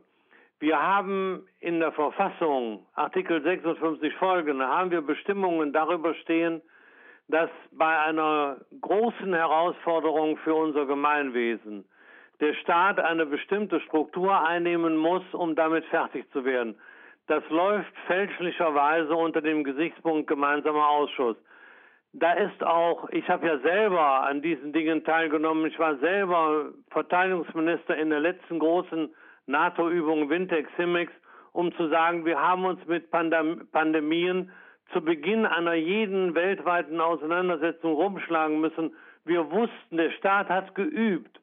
Wir 0.59 0.81
haben 0.81 1.47
in 1.61 1.81
der 1.81 1.93
Verfassung, 1.93 2.87
Artikel 2.95 3.43
56 3.43 4.15
folgende, 4.15 4.67
haben 4.67 4.91
wir 4.91 5.01
Bestimmungen 5.01 5.73
darüber 5.73 6.15
stehen, 6.15 6.61
dass 7.29 7.51
bei 7.73 7.99
einer 7.99 8.59
großen 8.81 9.33
Herausforderung 9.33 10.37
für 10.39 10.55
unser 10.55 10.87
Gemeinwesen 10.87 11.85
der 12.43 12.55
Staat 12.55 12.99
eine 12.99 13.25
bestimmte 13.25 13.81
Struktur 13.83 14.45
einnehmen 14.45 14.97
muss, 14.97 15.23
um 15.33 15.55
damit 15.55 15.85
fertig 15.87 16.29
zu 16.33 16.45
werden. 16.45 16.75
Das 17.29 17.49
läuft 17.51 17.97
fälschlicherweise 18.09 19.15
unter 19.15 19.41
dem 19.41 19.63
Gesichtspunkt 19.63 20.27
gemeinsamer 20.27 20.89
Ausschuss. 20.89 21.37
Da 22.13 22.33
ist 22.33 22.63
auch, 22.65 23.09
ich 23.11 23.27
habe 23.29 23.47
ja 23.47 23.59
selber 23.61 24.25
an 24.25 24.43
diesen 24.43 24.73
Dingen 24.73 25.05
teilgenommen, 25.05 25.67
ich 25.67 25.79
war 25.79 25.97
selber 25.99 26.73
Verteidigungsminister 26.91 27.97
in 27.97 28.11
der 28.11 28.19
letzten 28.19 28.59
großen 28.59 29.15
NATO-Übung 29.47 30.29
Wintex 30.29 30.69
Simex, 30.77 31.13
um 31.53 31.73
zu 31.77 31.89
sagen, 31.91 32.25
wir 32.25 32.41
haben 32.41 32.65
uns 32.65 32.85
mit 32.87 33.13
Pandem 33.13 33.69
Pandemien 33.71 34.51
zu 34.93 35.01
Beginn 35.01 35.47
einer 35.47 35.75
jeden 35.75 36.35
weltweiten 36.35 37.01
Auseinandersetzung 37.01 37.95
rumschlagen 37.95 38.61
müssen. 38.61 38.95
Wir 39.25 39.49
wussten, 39.53 39.97
der 39.97 40.11
Staat 40.11 40.49
hat 40.49 40.75
geübt 40.75 41.39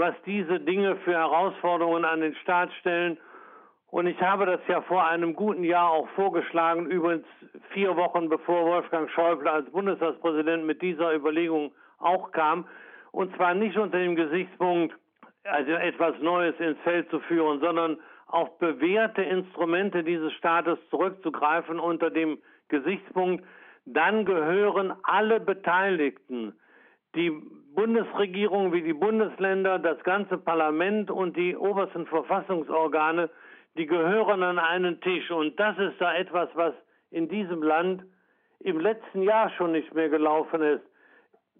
was 0.00 0.14
diese 0.24 0.58
Dinge 0.58 0.96
für 1.04 1.12
Herausforderungen 1.12 2.06
an 2.06 2.22
den 2.22 2.34
Staat 2.36 2.72
stellen. 2.80 3.18
Und 3.90 4.06
ich 4.06 4.20
habe 4.22 4.46
das 4.46 4.60
ja 4.66 4.80
vor 4.82 5.06
einem 5.06 5.34
guten 5.34 5.62
Jahr 5.62 5.90
auch 5.90 6.08
vorgeschlagen, 6.10 6.86
übrigens 6.86 7.26
vier 7.74 7.94
Wochen 7.96 8.30
bevor 8.30 8.64
Wolfgang 8.64 9.10
Schäuble 9.10 9.50
als 9.50 9.70
Bundestagspräsident 9.70 10.64
mit 10.64 10.80
dieser 10.80 11.14
Überlegung 11.14 11.72
auch 11.98 12.32
kam. 12.32 12.66
Und 13.12 13.36
zwar 13.36 13.52
nicht 13.52 13.76
unter 13.76 13.98
dem 13.98 14.16
Gesichtspunkt, 14.16 14.96
also 15.44 15.72
etwas 15.72 16.14
Neues 16.20 16.58
ins 16.60 16.78
Feld 16.80 17.10
zu 17.10 17.20
führen, 17.20 17.60
sondern 17.60 17.98
auf 18.28 18.58
bewährte 18.58 19.22
Instrumente 19.22 20.02
dieses 20.02 20.32
Staates 20.34 20.78
zurückzugreifen 20.88 21.78
unter 21.78 22.10
dem 22.10 22.38
Gesichtspunkt, 22.68 23.44
dann 23.84 24.24
gehören 24.24 24.94
alle 25.02 25.40
Beteiligten, 25.40 26.54
die 27.14 27.32
Bundesregierung 27.74 28.72
wie 28.72 28.82
die 28.82 28.92
Bundesländer, 28.92 29.78
das 29.78 30.02
ganze 30.02 30.38
Parlament 30.38 31.10
und 31.10 31.36
die 31.36 31.56
obersten 31.56 32.06
Verfassungsorgane, 32.06 33.30
die 33.76 33.86
gehören 33.86 34.42
an 34.42 34.58
einen 34.58 35.00
Tisch. 35.00 35.30
Und 35.30 35.58
das 35.58 35.78
ist 35.78 36.00
da 36.00 36.14
etwas, 36.14 36.48
was 36.54 36.74
in 37.10 37.28
diesem 37.28 37.62
Land 37.62 38.02
im 38.60 38.80
letzten 38.80 39.22
Jahr 39.22 39.50
schon 39.50 39.72
nicht 39.72 39.94
mehr 39.94 40.08
gelaufen 40.08 40.62
ist. 40.62 40.84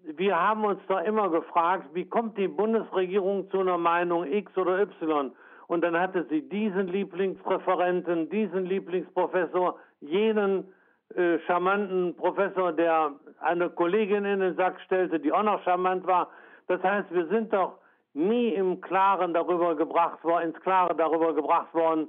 Wir 0.04 0.36
haben 0.40 0.64
uns 0.64 0.80
da 0.88 1.00
immer 1.00 1.30
gefragt, 1.30 1.88
wie 1.94 2.06
kommt 2.06 2.38
die 2.38 2.48
Bundesregierung 2.48 3.50
zu 3.50 3.60
einer 3.60 3.78
Meinung 3.78 4.26
X 4.26 4.56
oder 4.56 4.80
Y? 4.80 5.32
Und 5.66 5.82
dann 5.82 5.98
hatte 5.98 6.26
sie 6.28 6.48
diesen 6.48 6.88
Lieblingsreferenten, 6.88 8.28
diesen 8.30 8.66
Lieblingsprofessor, 8.66 9.78
jenen 10.00 10.72
äh, 11.16 11.38
charmanten 11.46 12.14
Professor, 12.16 12.72
der 12.72 13.12
eine 13.40 13.70
Kollegin 13.70 14.24
in 14.24 14.40
den 14.40 14.56
Sack 14.56 14.80
stellte, 14.82 15.18
die 15.18 15.32
auch 15.32 15.42
noch 15.42 15.62
charmant 15.64 16.06
war. 16.06 16.28
Das 16.68 16.82
heißt, 16.82 17.12
wir 17.12 17.26
sind 17.26 17.52
doch 17.52 17.78
nie 18.14 18.50
im 18.54 18.80
Klaren 18.80 19.34
darüber 19.34 19.74
gebracht 19.74 20.22
worden, 20.24 20.50
ins 20.50 20.60
Klare 20.60 20.94
darüber 20.94 21.34
gebracht 21.34 21.72
worden, 21.74 22.08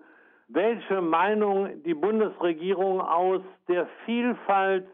welche 0.49 1.01
Meinung 1.01 1.81
die 1.83 1.93
Bundesregierung 1.93 3.01
aus 3.01 3.41
der 3.67 3.87
Vielfalt 4.05 4.87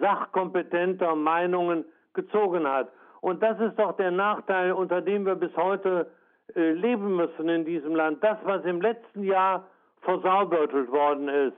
sachkompetenter 0.00 1.14
Meinungen 1.14 1.84
gezogen 2.14 2.66
hat. 2.66 2.90
Und 3.20 3.42
das 3.42 3.58
ist 3.60 3.78
doch 3.78 3.96
der 3.96 4.10
Nachteil, 4.10 4.72
unter 4.72 5.00
dem 5.00 5.24
wir 5.24 5.34
bis 5.34 5.54
heute 5.56 6.10
äh, 6.54 6.72
leben 6.72 7.16
müssen 7.16 7.48
in 7.48 7.64
diesem 7.64 7.94
Land. 7.94 8.22
Das, 8.22 8.38
was 8.44 8.64
im 8.64 8.80
letzten 8.80 9.22
Jahr 9.24 9.64
versaubeutelt 10.02 10.90
worden 10.90 11.28
ist, 11.28 11.56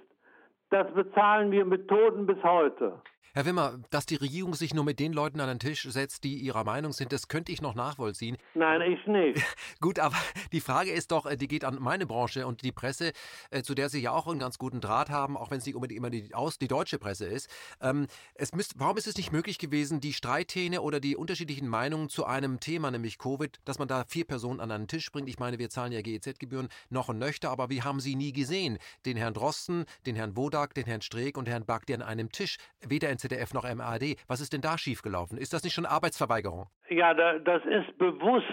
das 0.70 0.92
bezahlen 0.92 1.50
wir 1.50 1.64
mit 1.64 1.88
Toten 1.88 2.26
bis 2.26 2.42
heute. 2.42 3.00
Herr 3.34 3.44
Wimmer, 3.44 3.78
dass 3.90 4.06
die 4.06 4.16
Regierung 4.16 4.54
sich 4.54 4.74
nur 4.74 4.84
mit 4.84 4.98
den 4.98 5.12
Leuten 5.12 5.40
an 5.40 5.48
den 5.48 5.58
Tisch 5.58 5.82
setzt, 5.82 6.24
die 6.24 6.36
ihrer 6.36 6.64
Meinung 6.64 6.92
sind, 6.92 7.12
das 7.12 7.28
könnte 7.28 7.52
ich 7.52 7.60
noch 7.60 7.74
nachvollziehen. 7.74 8.36
Nein, 8.54 8.80
ich 8.82 9.06
nicht. 9.06 9.44
Gut, 9.80 9.98
aber 9.98 10.16
die 10.52 10.60
Frage 10.60 10.90
ist 10.90 11.12
doch, 11.12 11.26
äh, 11.26 11.36
die 11.36 11.48
geht 11.48 11.64
an 11.64 11.76
meine 11.80 12.06
Branche 12.06 12.46
und 12.46 12.62
die 12.62 12.72
Presse, 12.72 13.12
äh, 13.50 13.62
zu 13.62 13.74
der 13.74 13.90
Sie 13.90 14.00
ja 14.00 14.12
auch 14.12 14.26
einen 14.26 14.38
ganz 14.38 14.58
guten 14.58 14.80
Draht 14.80 15.10
haben, 15.10 15.36
auch 15.36 15.50
wenn 15.50 15.58
es 15.58 15.66
nicht 15.66 15.74
unbedingt 15.74 15.98
immer 15.98 16.10
die, 16.10 16.34
aus, 16.34 16.58
die 16.58 16.68
deutsche 16.68 16.98
Presse 16.98 17.26
ist. 17.26 17.50
Ähm, 17.80 18.06
es 18.34 18.54
müsst, 18.54 18.78
warum 18.78 18.96
ist 18.96 19.06
es 19.06 19.16
nicht 19.16 19.32
möglich 19.32 19.58
gewesen, 19.58 20.00
die 20.00 20.12
Streithähne 20.12 20.80
oder 20.80 20.98
die 20.98 21.16
unterschiedlichen 21.16 21.68
Meinungen 21.68 22.08
zu 22.08 22.24
einem 22.24 22.60
Thema, 22.60 22.90
nämlich 22.90 23.18
Covid, 23.18 23.58
dass 23.64 23.78
man 23.78 23.88
da 23.88 24.04
vier 24.04 24.24
Personen 24.24 24.60
an 24.60 24.70
einen 24.70 24.88
Tisch 24.88 25.12
bringt? 25.12 25.28
Ich 25.28 25.38
meine, 25.38 25.58
wir 25.58 25.68
zahlen 25.68 25.92
ja 25.92 26.00
GEZ-Gebühren 26.00 26.68
noch 26.88 27.08
und 27.08 27.18
nöchter, 27.18 27.50
aber 27.50 27.68
wir 27.68 27.84
haben 27.84 28.00
sie 28.00 28.14
nie 28.14 28.32
gesehen. 28.32 28.78
Den 29.04 29.16
Herrn 29.16 29.34
Drosten, 29.34 29.84
den 30.06 30.16
Herrn 30.16 30.36
Wodak, 30.36 30.74
den 30.74 30.86
Herrn 30.86 31.02
Streeck 31.02 31.36
und 31.36 31.48
Herrn 31.48 31.66
Back, 31.66 31.86
die 31.86 31.94
an 31.94 32.02
einem 32.02 32.32
Tisch, 32.32 32.56
weder 32.80 33.10
ZDF 33.18 33.52
noch 33.54 33.64
MAD. 33.64 34.16
Was 34.26 34.40
ist 34.40 34.52
denn 34.52 34.60
da 34.60 34.78
schiefgelaufen? 34.78 35.38
Ist 35.38 35.52
das 35.52 35.64
nicht 35.64 35.74
schon 35.74 35.86
Arbeitsverweigerung? 35.86 36.66
Ja, 36.88 37.14
das 37.14 37.64
ist 37.64 37.98
bewusst 37.98 38.46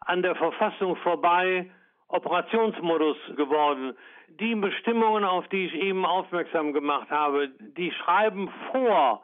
an 0.00 0.22
der 0.22 0.36
Verfassung 0.36 0.96
vorbei 0.96 1.70
Operationsmodus 2.08 3.16
geworden. 3.36 3.96
Die 4.28 4.54
Bestimmungen, 4.54 5.24
auf 5.24 5.48
die 5.48 5.66
ich 5.66 5.74
eben 5.74 6.06
aufmerksam 6.06 6.72
gemacht 6.72 7.10
habe, 7.10 7.48
die 7.76 7.90
schreiben 7.92 8.48
vor, 8.70 9.22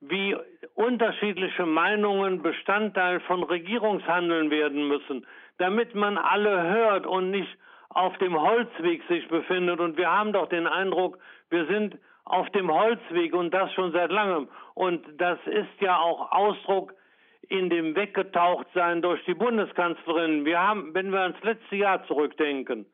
wie 0.00 0.36
unterschiedliche 0.74 1.66
Meinungen 1.66 2.42
Bestandteil 2.42 3.20
von 3.20 3.42
Regierungshandeln 3.42 4.50
werden 4.50 4.88
müssen, 4.88 5.26
damit 5.58 5.94
man 5.94 6.18
alle 6.18 6.62
hört 6.62 7.06
und 7.06 7.30
nicht 7.30 7.58
auf 7.88 8.16
dem 8.18 8.38
Holzweg 8.38 9.02
sich 9.08 9.26
befindet. 9.28 9.80
Und 9.80 9.96
wir 9.96 10.10
haben 10.10 10.32
doch 10.32 10.48
den 10.48 10.66
Eindruck, 10.66 11.18
wir 11.50 11.66
sind 11.66 11.98
auf 12.26 12.50
dem 12.50 12.70
Holzweg 12.70 13.34
und 13.34 13.54
das 13.54 13.72
schon 13.72 13.92
seit 13.92 14.10
langem. 14.10 14.48
Und 14.74 15.02
das 15.18 15.38
ist 15.46 15.80
ja 15.80 15.96
auch 15.98 16.30
Ausdruck 16.32 16.92
in 17.48 17.70
dem 17.70 17.94
Weggetauchtsein 17.94 19.00
durch 19.00 19.24
die 19.24 19.34
Bundeskanzlerin. 19.34 20.44
Wir 20.44 20.60
haben, 20.60 20.92
wenn 20.92 21.12
wir 21.12 21.20
ans 21.20 21.42
letzte 21.42 21.76
Jahr 21.76 22.04
zurückdenken, 22.06 22.86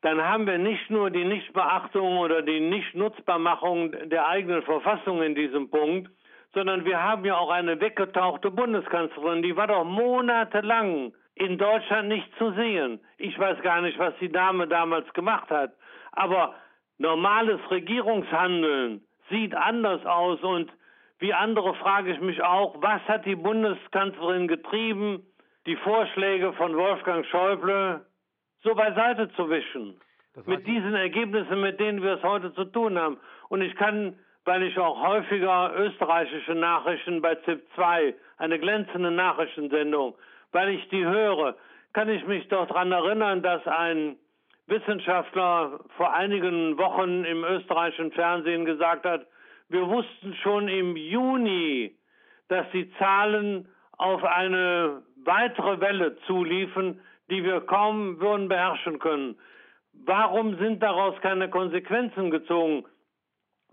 dann 0.00 0.20
haben 0.22 0.46
wir 0.46 0.58
nicht 0.58 0.90
nur 0.90 1.10
die 1.10 1.24
Nichtbeachtung 1.24 2.18
oder 2.18 2.42
die 2.42 2.60
Nichtnutzbarmachung 2.60 3.92
der 4.08 4.26
eigenen 4.26 4.62
Verfassung 4.62 5.22
in 5.22 5.34
diesem 5.34 5.70
Punkt, 5.70 6.10
sondern 6.54 6.84
wir 6.84 7.02
haben 7.02 7.24
ja 7.24 7.36
auch 7.36 7.50
eine 7.50 7.80
weggetauchte 7.80 8.50
Bundeskanzlerin, 8.50 9.42
die 9.42 9.56
war 9.56 9.68
doch 9.68 9.84
monatelang 9.84 11.12
in 11.34 11.56
Deutschland 11.56 12.08
nicht 12.08 12.28
zu 12.36 12.52
sehen. 12.52 13.00
Ich 13.18 13.38
weiß 13.38 13.60
gar 13.62 13.80
nicht, 13.80 13.98
was 13.98 14.14
die 14.20 14.32
Dame 14.32 14.66
damals 14.66 15.10
gemacht 15.12 15.50
hat, 15.50 15.72
aber 16.12 16.54
Normales 17.02 17.60
Regierungshandeln 17.68 19.02
sieht 19.28 19.56
anders 19.56 20.06
aus 20.06 20.40
und 20.40 20.70
wie 21.18 21.34
andere 21.34 21.74
frage 21.74 22.12
ich 22.12 22.20
mich 22.20 22.40
auch, 22.44 22.76
was 22.80 23.02
hat 23.08 23.26
die 23.26 23.34
Bundeskanzlerin 23.34 24.46
getrieben, 24.46 25.26
die 25.66 25.74
Vorschläge 25.74 26.52
von 26.52 26.76
Wolfgang 26.76 27.26
Schäuble 27.26 28.06
so 28.62 28.76
beiseite 28.76 29.32
zu 29.32 29.50
wischen. 29.50 30.00
Mit 30.46 30.64
diesen 30.64 30.94
Ergebnissen, 30.94 31.60
mit 31.60 31.80
denen 31.80 32.02
wir 32.02 32.14
es 32.14 32.22
heute 32.22 32.54
zu 32.54 32.66
tun 32.66 32.96
haben. 32.96 33.18
Und 33.48 33.62
ich 33.62 33.74
kann, 33.74 34.16
weil 34.44 34.62
ich 34.62 34.78
auch 34.78 35.02
häufiger 35.04 35.72
österreichische 35.76 36.54
Nachrichten 36.54 37.20
bei 37.20 37.34
ZIP 37.34 37.66
2, 37.74 38.14
eine 38.38 38.60
glänzende 38.60 39.10
Nachrichtensendung, 39.10 40.14
weil 40.52 40.68
ich 40.68 40.88
die 40.90 41.04
höre, 41.04 41.56
kann 41.94 42.08
ich 42.08 42.24
mich 42.28 42.46
doch 42.46 42.68
daran 42.68 42.92
erinnern, 42.92 43.42
dass 43.42 43.66
ein 43.66 44.16
Wissenschaftler 44.66 45.80
vor 45.96 46.12
einigen 46.14 46.78
Wochen 46.78 47.24
im 47.24 47.44
österreichischen 47.44 48.12
Fernsehen 48.12 48.64
gesagt 48.64 49.04
hat, 49.04 49.26
Wir 49.72 49.88
wussten 49.88 50.34
schon 50.42 50.68
im 50.68 50.96
Juni, 50.96 51.96
dass 52.48 52.66
die 52.72 52.92
Zahlen 52.98 53.66
auf 53.96 54.22
eine 54.22 55.02
weitere 55.24 55.80
Welle 55.80 56.16
zuliefen, 56.26 57.00
die 57.30 57.42
wir 57.42 57.62
kaum 57.62 58.20
würden 58.20 58.48
beherrschen 58.48 58.98
können. 58.98 59.38
Warum 60.04 60.58
sind 60.58 60.82
daraus 60.82 61.18
keine 61.22 61.48
Konsequenzen 61.48 62.30
gezogen? 62.30 62.84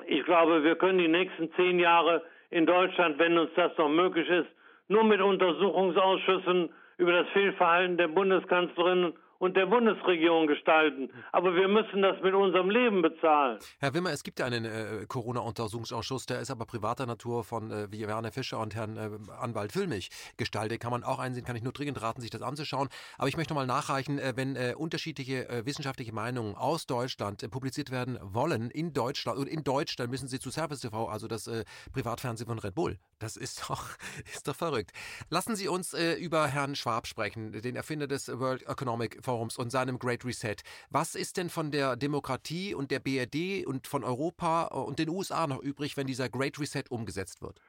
Ich 0.06 0.24
glaube, 0.24 0.64
wir 0.64 0.76
können 0.78 1.00
die 1.00 1.10
nächsten 1.10 1.52
zehn 1.56 1.80
Jahre 1.80 2.24
in 2.50 2.66
Deutschland, 2.66 3.20
wenn 3.20 3.38
uns 3.38 3.52
das 3.56 3.78
noch 3.78 3.90
möglich 3.90 4.30
ist, 4.30 4.50
nur 4.88 5.04
mit 5.04 5.20
Untersuchungsausschüssen 5.20 6.70
über 6.98 7.12
das 7.12 7.28
Fehlverhalten 7.30 7.98
der 7.98 8.08
Bundeskanzlerin 8.08 9.14
und 9.40 9.56
der 9.56 9.66
Bundesregierung 9.66 10.48
gestalten. 10.48 11.10
Aber 11.32 11.56
wir 11.56 11.68
müssen 11.68 12.02
das 12.02 12.22
mit 12.22 12.34
unserem 12.34 12.70
Leben 12.70 13.02
bezahlen. 13.02 13.60
Herr 13.80 13.94
Wimmer, 13.94 14.12
es 14.12 14.24
gibt 14.24 14.42
einen 14.42 14.66
äh, 14.66 15.06
Corona-Untersuchungsausschuss, 15.08 16.26
der 16.26 16.42
ist 16.42 16.52
aber 16.52 16.66
privater 16.66 17.06
Natur 17.06 17.44
von 17.44 17.72
äh, 17.72 17.88
Werner 17.92 18.32
Fischer 18.32 18.60
und 18.60 18.76
Herrn 18.76 18.98
äh, 18.98 19.10
Anwalt 19.40 19.72
Füllmich 19.72 20.10
gestaltet. 20.38 20.82
Kann 20.82 20.92
man 20.92 21.04
auch 21.04 21.20
einsehen, 21.20 21.46
kann 21.46 21.56
ich 21.56 21.64
nur 21.64 21.72
dringend 21.72 22.02
raten, 22.02 22.22
sich 22.22 22.30
das 22.30 22.42
anzuschauen. 22.42 22.90
Aber 23.18 23.30
ich 23.30 23.38
möchte 23.38 23.54
mal 23.54 23.66
nachreichen, 23.66 24.20
äh, 24.20 24.34
wenn 24.36 24.56
äh, 24.56 24.74
unterschiedliche 24.78 25.50
äh, 25.50 25.66
wissenschaftliche 25.66 26.14
Meinungen 26.14 26.56
aus 26.56 26.86
Deutschland 26.86 27.50
publiziert 27.50 27.92
werden 27.92 28.20
wollen, 28.22 28.70
in 28.70 28.92
Deutschland 28.94 29.40
und 29.40 29.48
in 29.48 29.64
Deutsch, 29.64 29.96
dann 29.96 30.10
müssen 30.10 30.28
sie 30.28 30.40
zu 30.40 30.52
Service 30.52 30.82
TV, 30.82 31.08
also 31.08 31.28
das 31.28 31.50
Privatfernsehen 31.94 32.48
von 32.48 32.60
Red 32.60 32.76
Bull. 32.76 32.98
Das 33.20 33.38
ist 33.38 33.64
doch, 33.70 33.86
ist 34.34 34.48
doch 34.48 34.56
verrückt. 34.56 34.92
Lassen 35.30 35.56
Sie 35.56 35.68
uns 35.68 35.94
über 35.94 36.48
Herrn 36.48 36.76
Schwab 36.76 37.08
sprechen, 37.08 37.52
den 37.52 37.76
Erfinder 37.76 38.08
des 38.08 38.28
World 38.28 38.68
Economic 38.68 39.18
Forum. 39.22 39.29
Forums 39.30 39.60
und 39.60 39.70
seinem 39.70 40.00
Great 40.00 40.26
Reset. 40.26 40.56
Was 40.90 41.14
ist 41.14 41.38
denn 41.38 41.50
von 41.50 41.70
der 41.70 41.96
Demokratie 41.96 42.74
und 42.74 42.90
der 42.90 42.98
BRD 42.98 43.64
und 43.68 43.86
von 43.86 44.04
Europa 44.04 44.64
und 44.64 44.98
den 44.98 45.10
USA 45.10 45.46
noch 45.46 45.62
übrig, 45.62 45.98
wenn 45.98 46.08
dieser 46.08 46.30
Great 46.30 46.60
Reset 46.60 46.86
umgesetzt 46.90 47.44
wird? 47.44 47.62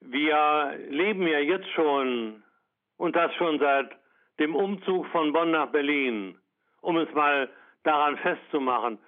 Wir 0.00 0.78
leben 0.88 1.26
ja 1.26 1.40
jetzt 1.40 1.68
schon 1.74 2.44
und 2.96 3.16
das 3.16 3.34
schon 3.34 3.58
seit 3.58 3.90
dem 4.38 4.54
Umzug 4.54 5.06
von 5.08 5.32
Bonn 5.32 5.50
nach 5.50 5.72
Berlin, 5.72 6.38
um 6.80 6.96
es 6.98 7.12
mal 7.12 7.50
daran 7.82 8.16
festzumachen. 8.18 8.98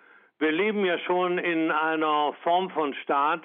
Wir 0.40 0.50
leben 0.50 0.85
ja 0.85 0.99
schon 0.99 1.38
in 1.38 1.71
einer 1.71 2.33
Form 2.43 2.69
von 2.71 2.95
Staat, 2.95 3.43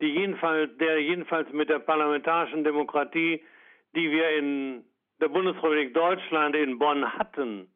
die 0.00 0.08
jedenfalls, 0.08 0.76
der 0.78 1.00
jedenfalls 1.00 1.48
mit 1.52 1.68
der 1.68 1.78
parlamentarischen 1.78 2.64
Demokratie, 2.64 3.40
die 3.94 4.10
wir 4.10 4.30
in 4.36 4.84
der 5.20 5.28
Bundesrepublik 5.28 5.94
Deutschland 5.94 6.56
in 6.56 6.78
Bonn 6.80 7.06
hatten, 7.12 7.68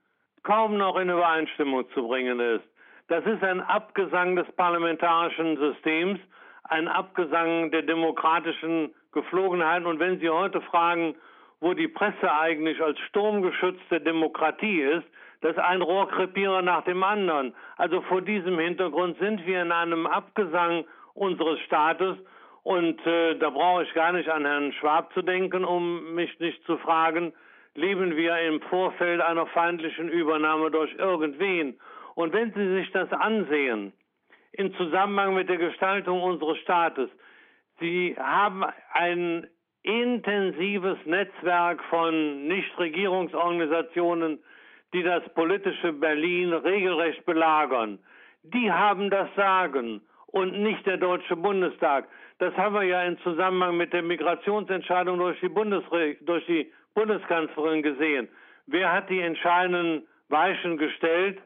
kaum 0.49 0.79
noch 0.79 0.97
in 0.97 1.11
Übereinstimmung 1.11 1.85
zu 1.91 2.09
bringen 2.09 2.41
ist. 2.41 2.65
Das 3.09 3.25
ist 3.27 3.43
ein 3.45 3.61
Abgesang 3.61 4.35
des 4.35 4.51
parlamentarischen 4.53 5.59
Systems, 5.59 6.19
ein 6.65 6.89
Abgesang 6.89 7.71
der 7.71 7.83
demokratischen 7.83 8.95
Geflogenheiten. 9.13 9.87
Und 9.87 10.01
wenn 10.01 10.19
Sie 10.21 10.31
heute 10.31 10.63
fragen, 10.63 11.15
wo 11.61 11.75
die 11.75 11.89
Presse 11.89 12.33
eigentlich 12.33 12.83
als 12.83 12.99
sturmgeschützte 13.11 14.01
Demokratie 14.01 14.81
ist, 14.81 15.07
das 15.43 15.53
ist 15.53 15.59
ein 15.59 15.83
Rohrkrepierer 15.83 16.63
nach 16.63 16.83
dem 16.85 17.03
anderen. 17.03 17.55
Also 17.77 18.01
vor 18.03 18.23
diesem 18.23 18.59
Hintergrund 18.59 19.19
sind 19.19 19.45
wir 19.47 19.61
in 19.61 19.71
einem 19.71 20.07
Abgesang 20.07 20.87
unseres 21.13 21.61
Staates 21.61 22.17
und 22.63 23.07
äh, 23.07 23.35
da 23.39 23.51
brauche 23.51 23.83
ich 23.83 23.93
gar 23.93 24.13
nicht 24.13 24.31
an 24.31 24.47
Herrn 24.47 24.73
Schwab 24.73 25.13
zu 25.13 25.21
denken, 25.21 25.65
um 25.65 26.15
mich 26.15 26.41
nicht 26.41 26.65
zu 26.65 26.79
fragen, 26.79 27.35
leben 27.79 28.17
wir 28.17 28.39
im 28.41 28.61
Vorfeld 28.63 29.21
einer 29.21 29.47
feindlichen 29.47 30.09
Übernahme 30.09 30.71
durch 30.71 30.93
irgendwen. 30.97 31.79
Und 32.15 32.33
wenn 32.33 32.53
Sie 32.53 32.75
sich 32.75 32.91
das 32.91 33.11
ansehen, 33.13 33.93
im 34.53 34.75
Zusammenhang 34.75 35.35
mit 35.35 35.49
der 35.49 35.59
Gestaltung 35.59 36.21
unseres 36.23 36.59
Staates, 36.59 37.09
Sie 37.81 38.17
haben 38.19 38.65
ein 38.93 39.47
intensives 39.83 40.99
Netzwerk 41.05 41.83
von 41.85 42.49
Nichtregierungsorganisationen, 42.49 44.41
die 44.93 45.05
das 45.05 45.23
politische 45.35 45.93
Berlin 45.93 46.53
regelrecht 46.53 47.25
belagern. 47.25 48.01
Die 48.43 48.73
haben 48.73 49.11
das 49.11 49.29
Sagen 49.37 50.01
und 50.27 50.61
nicht 50.61 50.85
der 50.87 50.97
Deutsche 50.97 51.37
Bundestag. 51.37 52.09
Das 52.39 52.57
haben 52.57 52.75
wir 52.75 52.83
ja 52.83 53.03
im 53.05 53.19
Zusammenhang 53.21 53.77
mit 53.77 53.93
der 53.93 54.03
Migrationsentscheidung 54.03 55.19
durch 55.19 55.39
die, 55.41 55.49
Bundesre 55.49 56.17
durch 56.23 56.45
die 56.47 56.73
Bundeskanzlerin 56.99 57.83
gesehen. 57.83 58.29
Wer 58.67 58.93
hat 58.93 59.09
die 59.09 59.21
entscheidenden 59.21 60.09
Weichen 60.29 60.79
gestellt? 60.79 61.39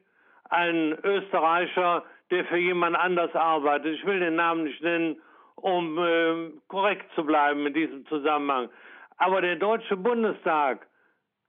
Ein 0.48 0.96
Österreicher, 1.04 2.04
der 2.30 2.46
für 2.46 2.56
jemand 2.56 2.96
anders 2.96 3.34
arbeitet. 3.34 3.96
Ich 3.96 4.06
will 4.06 4.18
den 4.18 4.36
Namen 4.36 4.64
nicht 4.64 4.82
nennen, 4.82 5.20
um 5.56 5.98
äh, 5.98 6.50
korrekt 6.68 7.04
zu 7.14 7.24
bleiben 7.24 7.66
in 7.66 7.74
diesem 7.74 8.06
Zusammenhang. 8.06 8.70
Aber 9.18 9.42
der 9.42 9.56
Deutsche 9.56 9.94
Bundestag 9.94 10.86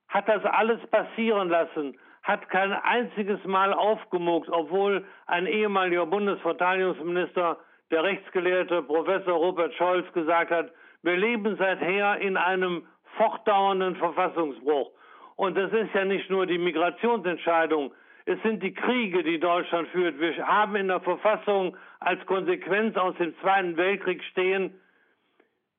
hat 0.09 0.27
das 0.27 0.43
alles 0.43 0.85
passieren 0.87 1.47
lassen, 1.47 1.97
hat 2.23 2.49
kein 2.49 2.73
einziges 2.73 3.41
Mal 3.45 3.73
aufgemuckt, 3.73 4.49
obwohl 4.49 5.05
ein 5.27 5.47
ehemaliger 5.47 6.05
Bundesverteidigungsminister, 6.05 7.57
der 7.89 8.03
rechtsgelehrte 8.03 8.83
Professor 8.83 9.33
Robert 9.33 9.73
Scholz, 9.75 10.11
gesagt 10.11 10.51
hat, 10.51 10.71
wir 11.03 11.15
leben 11.15 11.55
seither 11.57 12.19
in 12.19 12.35
einem 12.35 12.85
fortdauernden 13.17 13.95
Verfassungsbruch. 13.95 14.91
Und 15.35 15.55
das 15.55 15.71
ist 15.71 15.93
ja 15.93 16.05
nicht 16.05 16.29
nur 16.29 16.45
die 16.45 16.57
Migrationsentscheidung, 16.57 17.91
es 18.25 18.41
sind 18.41 18.63
die 18.63 18.73
Kriege, 18.73 19.21
die 19.21 19.39
Deutschland 19.39 19.89
führt. 19.89 20.17
Wir 20.19 20.47
haben 20.47 20.75
in 20.77 20.87
der 20.87 21.01
Verfassung 21.01 21.75
als 21.99 22.25
Konsequenz 22.25 22.95
aus 22.95 23.15
dem 23.17 23.37
Zweiten 23.39 23.75
Weltkrieg 23.75 24.23
stehen, 24.31 24.79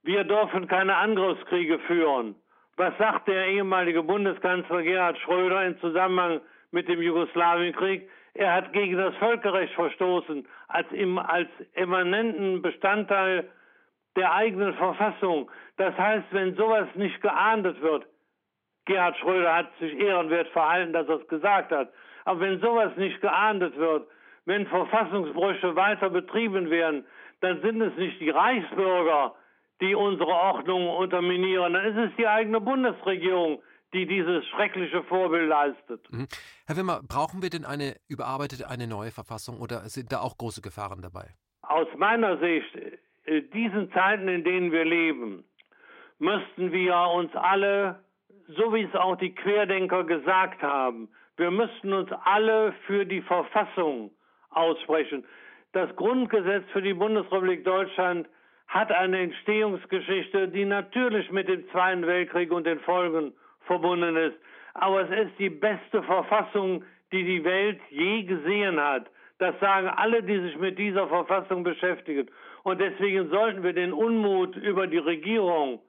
wir 0.03 0.25
dürfen 0.25 0.69
keine 0.69 0.97
Angriffskriege 0.97 1.79
führen. 1.81 2.35
Was 2.77 2.93
sagt 2.99 3.29
der 3.29 3.47
ehemalige 3.47 4.03
Bundeskanzler 4.03 4.83
Gerhard 4.83 5.17
Schröder 5.19 5.65
im 5.65 5.79
Zusammenhang 5.81 6.41
mit 6.73 6.89
dem 6.89 7.01
Jugoslawienkrieg? 7.01 8.11
Er 8.35 8.53
hat 8.53 8.73
gegen 8.75 8.99
das 8.99 9.15
Völkerrecht 9.17 9.73
verstoßen, 9.75 10.47
als, 10.69 10.91
im, 10.93 11.19
als 11.19 11.49
eminenten 11.75 12.61
Bestandteil 12.61 13.49
der 14.17 14.33
eigenen 14.33 14.75
Verfassung. 14.75 15.51
Das 15.77 15.97
heißt, 15.97 16.27
wenn 16.31 16.55
sowas 16.57 16.89
nicht 16.95 17.21
geahndet 17.21 17.81
wird, 17.81 18.07
Gerhard 18.87 19.17
Schröder 19.19 19.55
hat 19.55 19.71
sich 19.81 19.99
ehrenwert 19.99 20.49
verhalten, 20.49 20.93
dass 20.93 21.09
er 21.09 21.21
es 21.21 21.29
gesagt 21.29 21.73
hat, 21.73 21.91
aber 22.25 22.41
wenn 22.41 22.61
sowas 22.61 22.93
nicht 22.97 23.21
geahndet 23.21 23.77
wird, 23.77 24.07
wenn 24.45 24.67
Verfassungsbrüche 24.67 25.75
weiter 25.75 26.11
betrieben 26.11 26.71
werden, 26.71 27.07
dann 27.41 27.61
sind 27.63 27.81
es 27.81 27.97
nicht 27.97 28.21
die 28.21 28.31
Reichsbürger, 28.31 29.35
die 29.81 29.95
unsere 29.95 30.31
Ordnung 30.31 30.89
unterminieren, 30.89 31.73
dann 31.73 31.85
ist 31.87 32.11
es 32.11 32.17
die 32.17 32.27
eigene 32.27 32.61
Bundesregierung, 32.61 33.63
die 33.93 34.07
dieses 34.07 34.47
schreckliche 34.49 35.03
Vorbild 35.05 35.49
leistet. 35.49 36.11
Mhm. 36.11 36.27
Herr 36.67 36.77
Wimmer, 36.77 37.01
brauchen 37.07 37.43
wir 37.43 37.51
denn 37.51 37.65
eine 37.65 37.97
überarbeitete, 38.09 38.69
eine 38.69 38.87
neue 38.87 39.11
Verfassung 39.11 39.61
oder 39.61 39.81
sind 39.89 40.13
da 40.13 40.21
auch 40.21 40.37
große 40.37 40.63
Gefahren 40.63 41.01
dabei? 41.01 41.29
Aus 41.63 41.87
meiner 41.97 42.39
Sicht, 42.39 42.77
diesen 43.27 43.91
Zeiten, 43.93 44.29
in 44.29 44.45
denen 44.45 44.73
wir 44.73 44.85
leben, 44.85 45.45
müssten 46.19 46.73
wir 46.73 46.97
uns 47.15 47.35
alle, 47.35 48.01
so 48.49 48.75
wie 48.75 48.83
es 48.83 48.95
auch 48.95 49.17
die 49.17 49.35
Querdenker 49.35 50.05
gesagt 50.05 50.63
haben, 50.63 51.09
wir 51.37 51.51
müssten 51.51 51.93
uns 51.93 52.11
alle 52.25 52.73
für 52.87 53.05
die 53.05 53.23
Verfassung 53.23 54.11
aussprechen. 54.51 55.25
Das 55.73 55.95
Grundgesetz 55.97 56.65
für 56.73 56.83
die 56.83 56.95
Bundesrepublik 56.95 57.65
Deutschland 57.65 58.29
hat 58.69 58.93
eine 58.93 59.19
Entstehungsgeschichte, 59.21 60.49
die 60.49 60.65
natürlich 60.65 61.31
mit 61.31 61.49
dem 61.49 61.69
Zweiten 61.71 62.07
Weltkrieg 62.07 62.53
und 62.53 62.65
den 62.65 62.81
Folgen 62.81 63.33
verbunden 63.67 64.17
ist. 64.17 64.37
Aber 64.75 65.03
es 65.03 65.27
ist 65.27 65.39
die 65.39 65.51
beste 65.51 66.03
Verfassung, 66.03 66.85
die 67.13 67.25
die 67.25 67.45
Welt 67.45 67.81
je 67.91 68.23
gesehen 68.23 68.81
hat. 68.81 69.07
Das 69.39 69.59
sagen 69.61 69.89
alle, 69.89 70.23
die 70.23 70.41
sich 70.41 70.57
mit 70.59 70.79
dieser 70.79 71.09
Verfassung 71.09 71.65
beschäftigen. 71.65 72.31
Und 72.65 72.81
deswegen 72.81 73.29
sollten 73.29 73.63
wir 73.63 73.75
den 73.75 73.93
Unmut 73.93 74.57
über 74.57 74.87
die 74.87 74.99
Regierung 74.99 75.81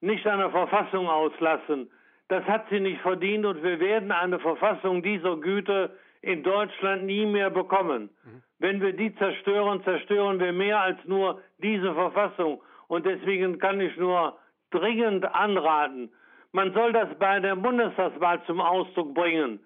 nicht 0.00 0.26
an 0.26 0.40
der 0.40 0.50
Verfassung 0.50 1.08
auslassen. 1.08 1.88
Das 2.28 2.44
hat 2.44 2.66
sie 2.68 2.80
nicht 2.80 3.00
verdient 3.00 3.46
und 3.46 3.62
wir 3.62 3.78
werden 3.78 4.10
eine 4.10 4.40
Verfassung 4.40 5.02
dieser 5.02 5.36
Güte 5.36 5.96
in 6.22 6.42
Deutschland 6.42 7.04
nie 7.04 7.24
mehr 7.24 7.50
bekommen. 7.50 8.10
Mhm. 8.24 8.42
Wenn 8.58 8.80
wir 8.80 8.92
die 8.92 9.14
zerstören, 9.14 9.84
zerstören 9.84 10.40
wir 10.40 10.52
mehr 10.52 10.80
als 10.80 10.98
nur 11.04 11.40
diese 11.58 11.94
Verfassung. 11.94 12.60
Und 12.88 13.06
deswegen 13.06 13.58
kann 13.60 13.80
ich 13.80 13.96
nur 13.96 14.36
dringend 14.70 15.24
anraten, 15.32 16.10
man 16.50 16.72
soll 16.72 16.92
das 16.92 17.08
bei 17.18 17.38
der 17.38 17.54
Bundestagswahl 17.54 18.42
zum 18.46 18.60
Ausdruck 18.60 19.14
bringen, 19.14 19.60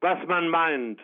was 0.00 0.18
man 0.26 0.48
meint 0.48 1.00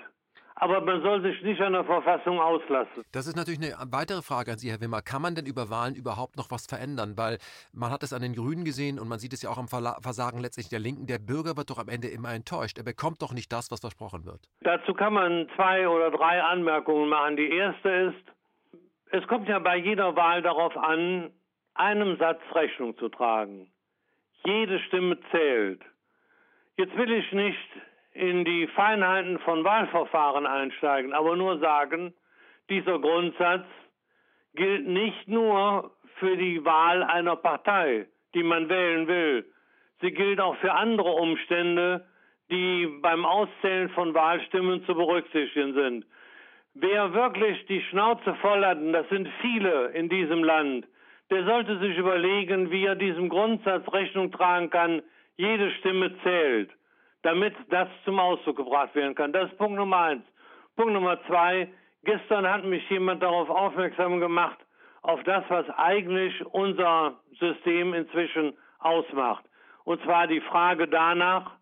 aber 0.57 0.81
man 0.81 1.03
soll 1.03 1.23
sich 1.23 1.43
nicht 1.43 1.61
an 1.61 1.73
der 1.73 1.85
Verfassung 1.85 2.41
auslassen. 2.41 3.05
Das 3.13 3.27
ist 3.27 3.37
natürlich 3.37 3.61
eine 3.61 3.93
weitere 3.93 4.23
Frage 4.23 4.53
an 4.53 4.59
Sie, 4.59 4.71
Herr 4.71 4.81
Wimmer. 4.81 5.03
Kann 5.03 5.21
man 5.21 5.35
denn 5.35 5.47
über 5.47 5.69
Wahlen 5.69 5.95
überhaupt 5.95 6.37
noch 6.37 6.51
was 6.51 6.67
verändern? 6.67 7.15
Weil 7.17 7.39
man 7.73 7.91
hat 7.91 8.03
es 8.03 8.13
an 8.13 8.23
den 8.23 8.35
Grünen 8.35 8.65
gesehen 8.65 8.99
und 9.01 9.09
man 9.09 9.19
sieht 9.19 9.33
es 9.33 9.43
ja 9.43 9.51
auch 9.51 9.59
am 9.59 9.69
Versagen 9.69 10.39
letztlich 10.39 10.69
der 10.69 10.79
Linken. 10.79 11.07
Der 11.07 11.19
Bürger 11.19 11.57
wird 11.57 11.71
doch 11.71 11.79
am 11.79 11.89
Ende 11.89 12.09
immer 12.09 12.33
enttäuscht. 12.33 12.79
Er 12.79 12.85
bekommt 12.85 13.21
doch 13.23 13.33
nicht 13.33 13.53
das, 13.53 13.71
was 13.71 13.81
versprochen 13.81 14.25
wird. 14.25 14.49
Dazu 14.61 14.95
kann 14.95 15.15
man 15.15 15.49
zwei 15.57 15.89
oder 15.89 16.11
drei 16.11 16.43
Anmerkungen 16.43 17.09
machen. 17.09 17.37
Die 17.37 17.51
erste 17.51 17.89
ist, 17.89 18.81
es 19.11 19.27
kommt 19.27 19.49
ja 19.49 19.59
bei 19.59 19.77
jeder 19.77 20.15
Wahl 20.17 20.43
darauf 20.43 20.77
an, 20.77 21.31
einem 21.75 22.17
Satz 22.19 22.41
Rechnung 22.53 22.97
zu 22.99 23.09
tragen. 23.09 23.71
Jede 24.47 24.79
Stimme 24.81 25.19
zählt. 25.31 25.83
Jetzt 26.77 26.97
will 26.97 27.11
ich 27.13 27.33
nicht 27.33 27.69
in 28.15 28.45
die 28.45 28.69
Feinheiten 28.69 29.39
von 29.41 29.65
Wahlverfahren 29.65 30.47
einsteigen, 30.47 31.13
aber 31.13 31.37
nur 31.37 31.59
sagen, 31.59 32.15
dieser 32.71 32.99
Grundsatz 33.01 33.67
gilt 34.55 34.87
nicht 34.87 35.29
nur 35.29 35.91
für 36.19 36.37
die 36.37 36.65
Wahl 36.65 37.03
einer 37.03 37.37
Partei, 37.37 38.07
die 38.35 38.45
man 38.45 38.69
wählen 38.69 39.09
will. 39.09 39.45
Sie 40.01 40.13
gilt 40.13 40.41
auch 40.41 40.57
für 40.57 40.73
andere 40.73 41.11
Umstände, 41.11 42.07
die 42.51 42.87
beim 43.03 43.25
Auszählen 43.25 43.89
von 43.91 44.15
Wahlstimmen 44.15 44.85
zu 44.87 44.95
berücksichtigen 44.95 45.75
sind. 45.75 46.07
Wer 46.75 47.13
wirklich 47.15 47.65
die 47.67 47.83
Schnauze 47.83 48.35
voll 48.37 48.65
hat, 48.65 48.79
und 48.79 48.93
das 48.93 49.09
sind 49.09 49.29
viele 49.41 49.89
in 49.89 50.09
diesem 50.09 50.45
Land, 50.45 50.87
der 51.31 51.45
sollte 51.45 51.79
sich 51.79 51.97
überlegen, 51.97 52.71
wie 52.71 52.85
er 52.85 52.97
diesem 52.97 53.29
Grundsatz 53.29 53.91
Rechnung 53.93 54.31
tragen 54.31 54.71
kann, 54.71 55.03
jede 55.37 55.71
Stimme 55.73 56.17
zählt, 56.23 56.71
damit 57.25 57.55
das 57.71 57.89
zum 58.05 58.21
Ausdruck 58.21 58.57
gebracht 58.59 58.95
werden 58.95 59.15
kann. 59.15 59.33
Das 59.33 59.51
ist 59.51 59.59
Punkt 59.59 59.77
Nummer 59.77 59.99
eins. 59.99 60.25
Punkt 60.77 60.93
Nummer 60.93 61.19
zwei, 61.27 61.69
gestern 62.05 62.49
hat 62.49 62.65
mich 62.65 62.89
jemand 62.91 63.23
darauf 63.23 63.49
aufmerksam 63.49 64.21
gemacht, 64.21 64.59
auf 65.03 65.23
das, 65.25 65.45
was 65.49 65.69
eigentlich 65.71 66.45
unser 66.47 67.19
System 67.39 67.95
inzwischen 67.95 68.57
ausmacht. 68.79 69.45
Und 69.85 70.03
zwar 70.03 70.27
die 70.27 70.41
Frage 70.41 70.87
danach, 70.87 71.53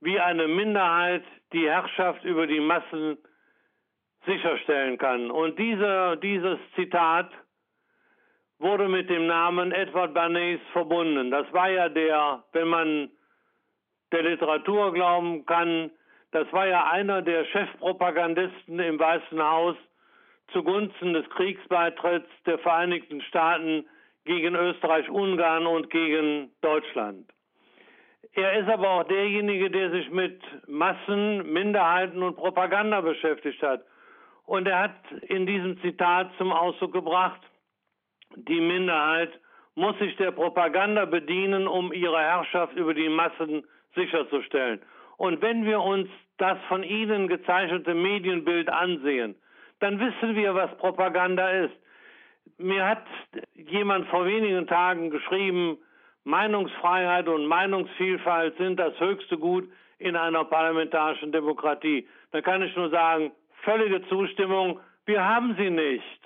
wie 0.00 0.18
eine 0.18 0.48
Minderheit 0.48 1.24
die 1.52 1.68
Herrschaft 1.68 2.24
über 2.24 2.46
die 2.46 2.60
Massen 2.60 3.18
sicherstellen 4.26 4.98
kann. 4.98 5.30
Und 5.30 5.58
diese, 5.58 6.18
dieses 6.22 6.58
Zitat 6.74 7.30
wurde 8.58 8.88
mit 8.88 9.08
dem 9.08 9.26
Namen 9.26 9.72
Edward 9.72 10.14
Bernays 10.14 10.60
verbunden. 10.72 11.30
Das 11.30 11.50
war 11.52 11.70
ja 11.70 11.88
der, 11.88 12.44
wenn 12.52 12.68
man 12.68 13.10
der 14.12 14.22
Literatur 14.22 14.92
glauben 14.92 15.46
kann, 15.46 15.90
das 16.32 16.52
war 16.52 16.66
ja 16.66 16.90
einer 16.90 17.22
der 17.22 17.44
Chefpropagandisten 17.46 18.78
im 18.78 18.98
Weißen 18.98 19.42
Haus 19.42 19.76
zugunsten 20.52 21.12
des 21.12 21.28
Kriegsbeitritts 21.30 22.30
der 22.46 22.58
Vereinigten 22.58 23.20
Staaten 23.22 23.86
gegen 24.24 24.54
Österreich-Ungarn 24.54 25.66
und 25.66 25.90
gegen 25.90 26.50
Deutschland. 26.60 27.30
Er 28.32 28.60
ist 28.60 28.68
aber 28.68 28.90
auch 28.90 29.04
derjenige, 29.04 29.70
der 29.70 29.90
sich 29.90 30.08
mit 30.10 30.40
Massen, 30.68 31.52
Minderheiten 31.52 32.22
und 32.22 32.36
Propaganda 32.36 33.00
beschäftigt 33.00 33.60
hat. 33.62 33.84
Und 34.46 34.68
er 34.68 34.80
hat 34.80 35.12
in 35.22 35.46
diesem 35.46 35.80
Zitat 35.80 36.30
zum 36.38 36.52
Ausdruck 36.52 36.92
gebracht, 36.92 37.40
die 38.36 38.60
Minderheit 38.60 39.32
muss 39.74 39.98
sich 39.98 40.14
der 40.16 40.30
Propaganda 40.30 41.04
bedienen, 41.06 41.66
um 41.66 41.92
ihre 41.92 42.20
Herrschaft 42.20 42.76
über 42.76 42.94
die 42.94 43.08
Massen 43.08 43.64
sicherzustellen. 43.94 44.80
Und 45.16 45.42
wenn 45.42 45.64
wir 45.64 45.80
uns 45.80 46.08
das 46.38 46.58
von 46.68 46.82
Ihnen 46.82 47.28
gezeichnete 47.28 47.94
Medienbild 47.94 48.68
ansehen, 48.68 49.34
dann 49.80 49.98
wissen 49.98 50.34
wir, 50.34 50.54
was 50.54 50.76
Propaganda 50.78 51.50
ist. 51.50 51.74
Mir 52.58 52.86
hat 52.86 53.04
jemand 53.54 54.06
vor 54.08 54.26
wenigen 54.26 54.66
Tagen 54.66 55.10
geschrieben, 55.10 55.78
Meinungsfreiheit 56.24 57.28
und 57.28 57.46
Meinungsvielfalt 57.46 58.56
sind 58.58 58.78
das 58.78 58.98
höchste 59.00 59.38
Gut 59.38 59.70
in 59.98 60.16
einer 60.16 60.44
parlamentarischen 60.44 61.32
Demokratie. 61.32 62.06
Da 62.32 62.40
kann 62.40 62.62
ich 62.62 62.74
nur 62.76 62.90
sagen, 62.90 63.32
völlige 63.62 64.06
Zustimmung, 64.08 64.80
wir 65.06 65.24
haben 65.24 65.56
sie 65.58 65.70
nicht. 65.70 66.20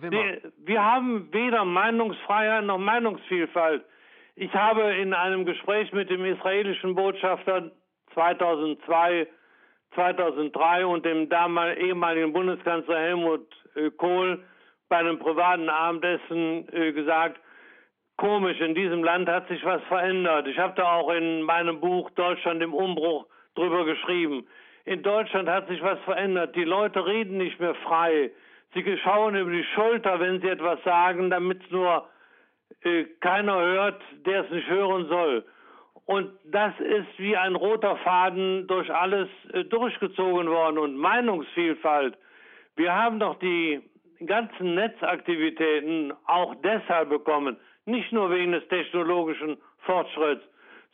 Wir, 0.00 0.52
wir 0.58 0.84
haben 0.84 1.32
weder 1.32 1.64
Meinungsfreiheit 1.64 2.64
noch 2.64 2.78
Meinungsvielfalt. 2.78 3.84
Ich 4.36 4.52
habe 4.52 4.82
in 4.94 5.14
einem 5.14 5.44
Gespräch 5.44 5.92
mit 5.92 6.10
dem 6.10 6.24
israelischen 6.24 6.96
Botschafter 6.96 7.70
2002, 8.14 9.28
2003 9.94 10.86
und 10.86 11.04
dem 11.04 11.28
damaligen 11.28 11.86
ehemaligen 11.86 12.32
Bundeskanzler 12.32 12.98
Helmut 12.98 13.46
äh, 13.76 13.90
Kohl 13.90 14.42
bei 14.88 14.96
einem 14.96 15.20
privaten 15.20 15.68
Abendessen 15.68 16.68
äh, 16.72 16.92
gesagt, 16.92 17.38
komisch, 18.16 18.60
in 18.60 18.74
diesem 18.74 19.04
Land 19.04 19.28
hat 19.28 19.46
sich 19.46 19.64
was 19.64 19.82
verändert. 19.84 20.48
Ich 20.48 20.58
habe 20.58 20.74
da 20.74 20.96
auch 20.96 21.10
in 21.10 21.42
meinem 21.42 21.80
Buch 21.80 22.10
Deutschland 22.10 22.60
im 22.60 22.74
Umbruch 22.74 23.26
drüber 23.54 23.84
geschrieben. 23.84 24.48
In 24.84 25.04
Deutschland 25.04 25.48
hat 25.48 25.68
sich 25.68 25.80
was 25.80 26.00
verändert. 26.00 26.56
Die 26.56 26.64
Leute 26.64 27.06
reden 27.06 27.38
nicht 27.38 27.60
mehr 27.60 27.76
frei. 27.76 28.32
Sie 28.74 28.98
schauen 28.98 29.36
über 29.36 29.52
die 29.52 29.64
Schulter, 29.76 30.18
wenn 30.18 30.40
sie 30.40 30.48
etwas 30.48 30.82
sagen, 30.82 31.30
damit 31.30 31.62
es 31.62 31.70
nur 31.70 32.08
äh, 32.82 33.04
keiner 33.20 33.60
hört, 33.60 34.02
der 34.26 34.44
es 34.44 34.50
nicht 34.50 34.68
hören 34.68 35.06
soll. 35.08 35.44
Und 36.06 36.30
das 36.44 36.72
ist 36.80 37.18
wie 37.18 37.36
ein 37.36 37.54
roter 37.54 37.96
Faden 37.98 38.66
durch 38.66 38.92
alles 38.92 39.28
äh, 39.52 39.64
durchgezogen 39.64 40.48
worden. 40.48 40.78
Und 40.78 40.96
Meinungsvielfalt. 40.96 42.16
Wir 42.76 42.94
haben 42.94 43.20
doch 43.20 43.38
die 43.38 43.80
ganzen 44.26 44.74
Netzaktivitäten 44.74 46.12
auch 46.26 46.54
deshalb 46.56 47.08
bekommen, 47.08 47.56
nicht 47.86 48.12
nur 48.12 48.30
wegen 48.30 48.52
des 48.52 48.66
technologischen 48.68 49.56
Fortschritts, 49.80 50.44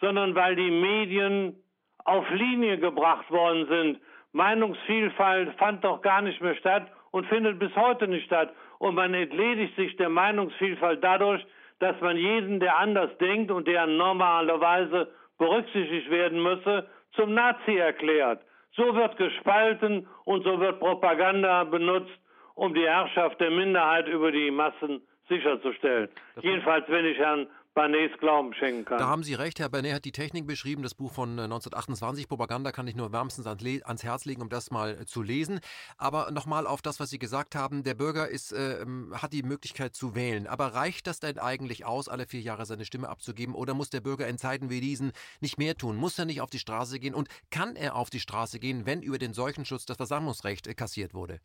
sondern 0.00 0.34
weil 0.34 0.56
die 0.56 0.70
Medien 0.70 1.56
auf 2.04 2.28
Linie 2.30 2.78
gebracht 2.78 3.30
worden 3.30 3.66
sind. 3.68 4.00
Meinungsvielfalt 4.32 5.56
fand 5.58 5.84
doch 5.84 6.02
gar 6.02 6.22
nicht 6.22 6.40
mehr 6.40 6.54
statt 6.56 6.86
und 7.10 7.26
findet 7.26 7.58
bis 7.58 7.74
heute 7.76 8.06
nicht 8.06 8.26
statt. 8.26 8.52
Und 8.78 8.94
man 8.94 9.12
entledigt 9.12 9.74
sich 9.76 9.96
der 9.96 10.08
Meinungsvielfalt 10.08 11.02
dadurch, 11.02 11.44
dass 11.80 12.00
man 12.00 12.16
jeden, 12.16 12.60
der 12.60 12.78
anders 12.78 13.10
denkt 13.18 13.50
und 13.50 13.66
der 13.66 13.86
normalerweise 13.86 15.08
berücksichtigt 15.38 16.10
werden 16.10 16.42
müsse, 16.42 16.86
zum 17.12 17.34
Nazi 17.34 17.76
erklärt. 17.76 18.40
So 18.72 18.94
wird 18.94 19.16
gespalten 19.16 20.06
und 20.24 20.44
so 20.44 20.60
wird 20.60 20.78
Propaganda 20.78 21.64
benutzt, 21.64 22.16
um 22.54 22.74
die 22.74 22.86
Herrschaft 22.86 23.40
der 23.40 23.50
Minderheit 23.50 24.06
über 24.06 24.30
die 24.30 24.50
Massen 24.50 25.02
sicherzustellen. 25.28 26.08
Das 26.34 26.44
Jedenfalls, 26.44 26.84
wenn 26.88 27.06
ich 27.06 27.18
Herrn 27.18 27.46
Barnets 27.80 28.18
Glauben 28.18 28.52
schenken 28.52 28.84
kann. 28.84 28.98
Da 28.98 29.06
haben 29.06 29.22
Sie 29.22 29.32
recht, 29.32 29.58
Herr 29.58 29.70
Barnet 29.70 29.94
hat 29.94 30.04
die 30.04 30.12
Technik 30.12 30.46
beschrieben. 30.46 30.82
Das 30.82 30.94
Buch 30.94 31.12
von 31.12 31.30
1928, 31.30 32.24
äh, 32.24 32.28
Propaganda, 32.28 32.72
kann 32.72 32.86
ich 32.86 32.94
nur 32.94 33.10
wärmstens 33.10 33.46
ans 33.46 34.04
Herz 34.04 34.26
legen, 34.26 34.42
um 34.42 34.50
das 34.50 34.70
mal 34.70 34.98
äh, 35.00 35.06
zu 35.06 35.22
lesen. 35.22 35.60
Aber 35.96 36.30
nochmal 36.30 36.66
auf 36.66 36.82
das, 36.82 37.00
was 37.00 37.08
Sie 37.08 37.18
gesagt 37.18 37.54
haben. 37.54 37.82
Der 37.82 37.94
Bürger 37.94 38.28
ist, 38.28 38.52
äh, 38.52 38.84
hat 39.14 39.32
die 39.32 39.42
Möglichkeit 39.42 39.94
zu 39.94 40.14
wählen. 40.14 40.46
Aber 40.46 40.74
reicht 40.74 41.06
das 41.06 41.20
denn 41.20 41.38
eigentlich 41.38 41.86
aus, 41.86 42.10
alle 42.10 42.26
vier 42.26 42.40
Jahre 42.40 42.66
seine 42.66 42.84
Stimme 42.84 43.08
abzugeben? 43.08 43.54
Oder 43.54 43.72
muss 43.72 43.88
der 43.88 44.02
Bürger 44.02 44.28
in 44.28 44.36
Zeiten 44.36 44.68
wie 44.68 44.82
diesen 44.82 45.12
nicht 45.40 45.56
mehr 45.56 45.74
tun? 45.74 45.96
Muss 45.96 46.18
er 46.18 46.26
nicht 46.26 46.42
auf 46.42 46.50
die 46.50 46.58
Straße 46.58 47.00
gehen? 47.00 47.14
Und 47.14 47.28
kann 47.50 47.76
er 47.76 47.96
auf 47.96 48.10
die 48.10 48.20
Straße 48.20 48.58
gehen, 48.58 48.84
wenn 48.84 49.00
über 49.00 49.16
den 49.16 49.32
Seuchenschutz 49.32 49.86
das 49.86 49.96
Versammlungsrecht 49.96 50.66
äh, 50.66 50.74
kassiert 50.74 51.14
wurde? 51.14 51.40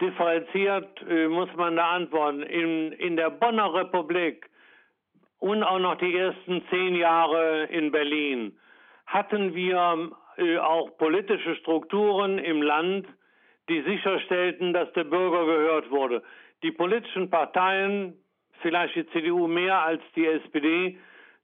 Differenziert 0.00 1.02
äh, 1.08 1.26
muss 1.26 1.48
man 1.56 1.74
da 1.74 1.90
antworten. 1.90 2.42
In, 2.42 2.92
in 2.92 3.16
der 3.16 3.30
Bonner 3.30 3.74
Republik 3.74 4.46
und 5.40 5.62
auch 5.64 5.78
noch 5.78 5.96
die 5.96 6.14
ersten 6.14 6.62
zehn 6.70 6.94
Jahre 6.94 7.64
in 7.64 7.90
Berlin 7.90 8.56
hatten 9.06 9.54
wir 9.54 10.10
äh, 10.36 10.58
auch 10.58 10.96
politische 10.96 11.56
Strukturen 11.56 12.38
im 12.38 12.62
Land, 12.62 13.08
die 13.68 13.82
sicherstellten, 13.82 14.72
dass 14.72 14.92
der 14.92 15.04
Bürger 15.04 15.44
gehört 15.44 15.90
wurde. 15.90 16.22
Die 16.62 16.70
politischen 16.70 17.30
Parteien, 17.30 18.14
vielleicht 18.60 18.94
die 18.94 19.06
CDU 19.08 19.48
mehr 19.48 19.82
als 19.82 20.02
die 20.14 20.26
SPD, 20.26 20.98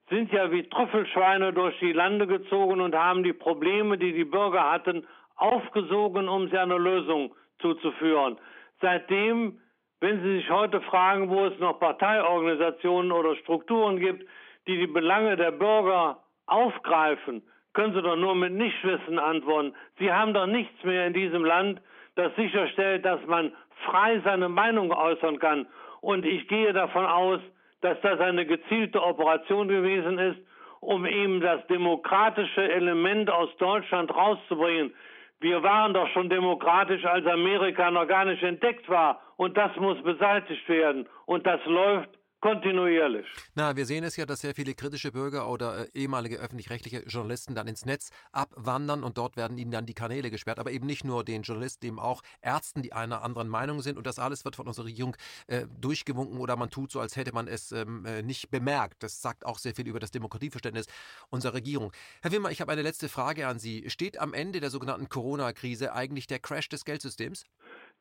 sind 0.09 0.31
ja 0.31 0.51
wie 0.51 0.63
Trüffelschweine 0.69 1.51
durch 1.51 1.77
die 1.79 1.91
Lande 1.91 2.27
gezogen 2.27 2.79
und 2.79 2.95
haben 2.95 3.23
die 3.23 3.33
Probleme, 3.33 3.97
die 3.97 4.13
die 4.13 4.23
Bürger 4.23 4.71
hatten, 4.71 5.05
aufgesogen, 5.35 6.29
um 6.29 6.49
sie 6.49 6.57
einer 6.57 6.79
Lösung 6.79 7.33
zuzuführen. 7.59 8.37
Seitdem 8.79 9.59
wenn 9.99 10.21
Sie 10.21 10.37
sich 10.37 10.49
heute 10.49 10.81
fragen, 10.81 11.29
wo 11.29 11.45
es 11.45 11.59
noch 11.59 11.79
Parteiorganisationen 11.79 13.11
oder 13.11 13.35
Strukturen 13.37 13.99
gibt, 13.99 14.27
die 14.67 14.77
die 14.77 14.87
Belange 14.87 15.37
der 15.37 15.51
Bürger 15.51 16.19
aufgreifen, 16.45 17.41
können 17.73 17.93
Sie 17.93 18.01
doch 18.01 18.15
nur 18.15 18.35
mit 18.35 18.53
Nichtwissen 18.53 19.19
antworten. 19.19 19.73
Sie 19.99 20.11
haben 20.11 20.33
doch 20.33 20.47
nichts 20.47 20.83
mehr 20.83 21.07
in 21.07 21.13
diesem 21.13 21.45
Land, 21.45 21.81
das 22.15 22.35
sicherstellt, 22.35 23.05
dass 23.05 23.23
man 23.27 23.53
frei 23.85 24.19
seine 24.23 24.49
Meinung 24.49 24.91
äußern 24.91 25.39
kann. 25.39 25.67
Und 26.01 26.25
ich 26.25 26.47
gehe 26.47 26.73
davon 26.73 27.05
aus, 27.05 27.39
dass 27.81 27.99
das 28.01 28.19
eine 28.19 28.45
gezielte 28.45 29.01
Operation 29.01 29.67
gewesen 29.67 30.17
ist, 30.17 30.39
um 30.79 31.05
eben 31.05 31.41
das 31.41 31.65
demokratische 31.67 32.71
Element 32.71 33.29
aus 33.29 33.55
Deutschland 33.57 34.13
rauszubringen. 34.13 34.93
Wir 35.39 35.61
waren 35.61 35.93
doch 35.93 36.07
schon 36.09 36.29
demokratisch, 36.29 37.05
als 37.05 37.25
Amerika 37.27 37.91
noch 37.91 38.07
gar 38.07 38.25
nicht 38.25 38.41
entdeckt 38.41 38.89
war. 38.89 39.21
Und 39.35 39.55
das 39.55 39.75
muss 39.75 40.01
beseitigt 40.01 40.67
werden. 40.67 41.07
Und 41.25 41.45
das 41.45 41.63
läuft 41.65 42.09
kontinuierlich. 42.39 43.25
Na, 43.55 43.75
wir 43.75 43.85
sehen 43.85 44.03
es 44.03 44.17
ja, 44.17 44.25
dass 44.25 44.41
sehr 44.41 44.53
viele 44.53 44.73
kritische 44.73 45.11
Bürger 45.11 45.49
oder 45.49 45.85
äh, 45.85 45.87
ehemalige 45.93 46.37
öffentlich-rechtliche 46.37 47.03
Journalisten 47.07 47.55
dann 47.55 47.67
ins 47.67 47.85
Netz 47.85 48.11
abwandern 48.31 49.03
und 49.03 49.17
dort 49.17 49.37
werden 49.37 49.57
ihnen 49.57 49.71
dann 49.71 49.85
die 49.85 49.93
Kanäle 49.93 50.29
gesperrt. 50.29 50.59
Aber 50.59 50.71
eben 50.71 50.85
nicht 50.85 51.03
nur 51.03 51.23
den 51.23 51.41
Journalisten, 51.41 51.85
eben 51.85 51.99
auch 51.99 52.21
Ärzten, 52.41 52.81
die 52.81 52.93
einer 52.93 53.23
anderen 53.23 53.49
Meinung 53.49 53.81
sind. 53.81 53.97
Und 53.97 54.07
das 54.07 54.19
alles 54.19 54.45
wird 54.45 54.55
von 54.55 54.67
unserer 54.67 54.85
Regierung 54.85 55.15
äh, 55.47 55.65
durchgewunken 55.79 56.39
oder 56.39 56.55
man 56.55 56.69
tut 56.69 56.91
so, 56.91 56.99
als 56.99 57.15
hätte 57.15 57.33
man 57.33 57.47
es 57.47 57.71
ähm, 57.71 58.05
äh, 58.05 58.21
nicht 58.21 58.51
bemerkt. 58.51 59.03
Das 59.03 59.21
sagt 59.21 59.45
auch 59.45 59.57
sehr 59.57 59.73
viel 59.73 59.87
über 59.87 59.99
das 59.99 60.11
Demokratieverständnis 60.11 60.87
unserer 61.29 61.55
Regierung. 61.55 61.91
Herr 62.21 62.31
Wimmer, 62.31 62.51
ich 62.51 62.61
habe 62.61 62.71
eine 62.71 62.81
letzte 62.81 63.09
Frage 63.09 63.47
an 63.47 63.59
Sie. 63.59 63.89
Steht 63.89 64.19
am 64.19 64.33
Ende 64.33 64.59
der 64.59 64.69
sogenannten 64.69 65.09
Corona-Krise 65.09 65.93
eigentlich 65.93 66.27
der 66.27 66.39
Crash 66.39 66.69
des 66.69 66.85
Geldsystems? 66.85 67.45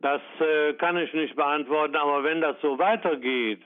Das 0.01 0.20
äh, 0.40 0.75
kann 0.75 0.96
ich 0.99 1.12
nicht 1.14 1.37
beantworten, 1.37 1.96
aber 1.96 2.22
wenn 2.22 2.40
das 2.40 2.57
so 2.61 2.79
weitergeht, 2.79 3.62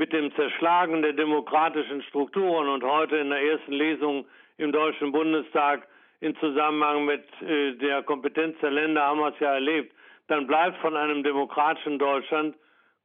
mit 0.00 0.14
dem 0.14 0.34
Zerschlagen 0.34 1.02
der 1.02 1.12
demokratischen 1.12 2.00
Strukturen 2.04 2.70
und 2.70 2.82
heute 2.82 3.18
in 3.18 3.28
der 3.28 3.42
ersten 3.42 3.72
Lesung 3.72 4.24
im 4.56 4.72
Deutschen 4.72 5.12
Bundestag 5.12 5.86
in 6.20 6.34
Zusammenhang 6.36 7.04
mit 7.04 7.22
äh, 7.42 7.74
der 7.74 8.02
Kompetenz 8.04 8.56
der 8.62 8.70
Länder 8.70 9.02
haben 9.02 9.20
wir 9.20 9.28
es 9.28 9.38
ja 9.40 9.52
erlebt, 9.52 9.94
dann 10.28 10.46
bleibt 10.46 10.78
von 10.78 10.96
einem 10.96 11.22
demokratischen 11.22 11.98
Deutschland 11.98 12.56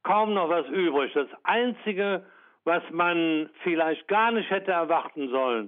kaum 0.04 0.34
noch 0.36 0.48
was 0.48 0.66
übrig. 0.70 1.12
Das 1.14 1.28
Einzige, 1.44 2.26
was 2.64 2.84
man 2.92 3.50
vielleicht 3.64 4.08
gar 4.08 4.32
nicht 4.32 4.50
hätte 4.50 4.72
erwarten 4.72 5.28
sollen, 5.32 5.68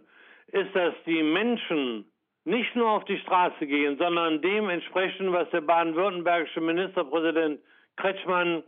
ist, 0.54 0.74
dass 0.74 0.94
die 1.06 1.24
Menschen 1.24 2.10
nicht 2.46 2.74
nur 2.74 2.90
auf 2.90 3.04
die 3.04 3.20
Straße 3.20 3.68
gehen, 3.68 3.98
sondern 3.98 4.42
dementsprechend, 4.42 5.34
was 5.34 5.50
der 5.50 5.60
baden-württembergische 5.60 6.62
Ministerpräsident 6.62 7.60
Kretschmann 7.98 8.64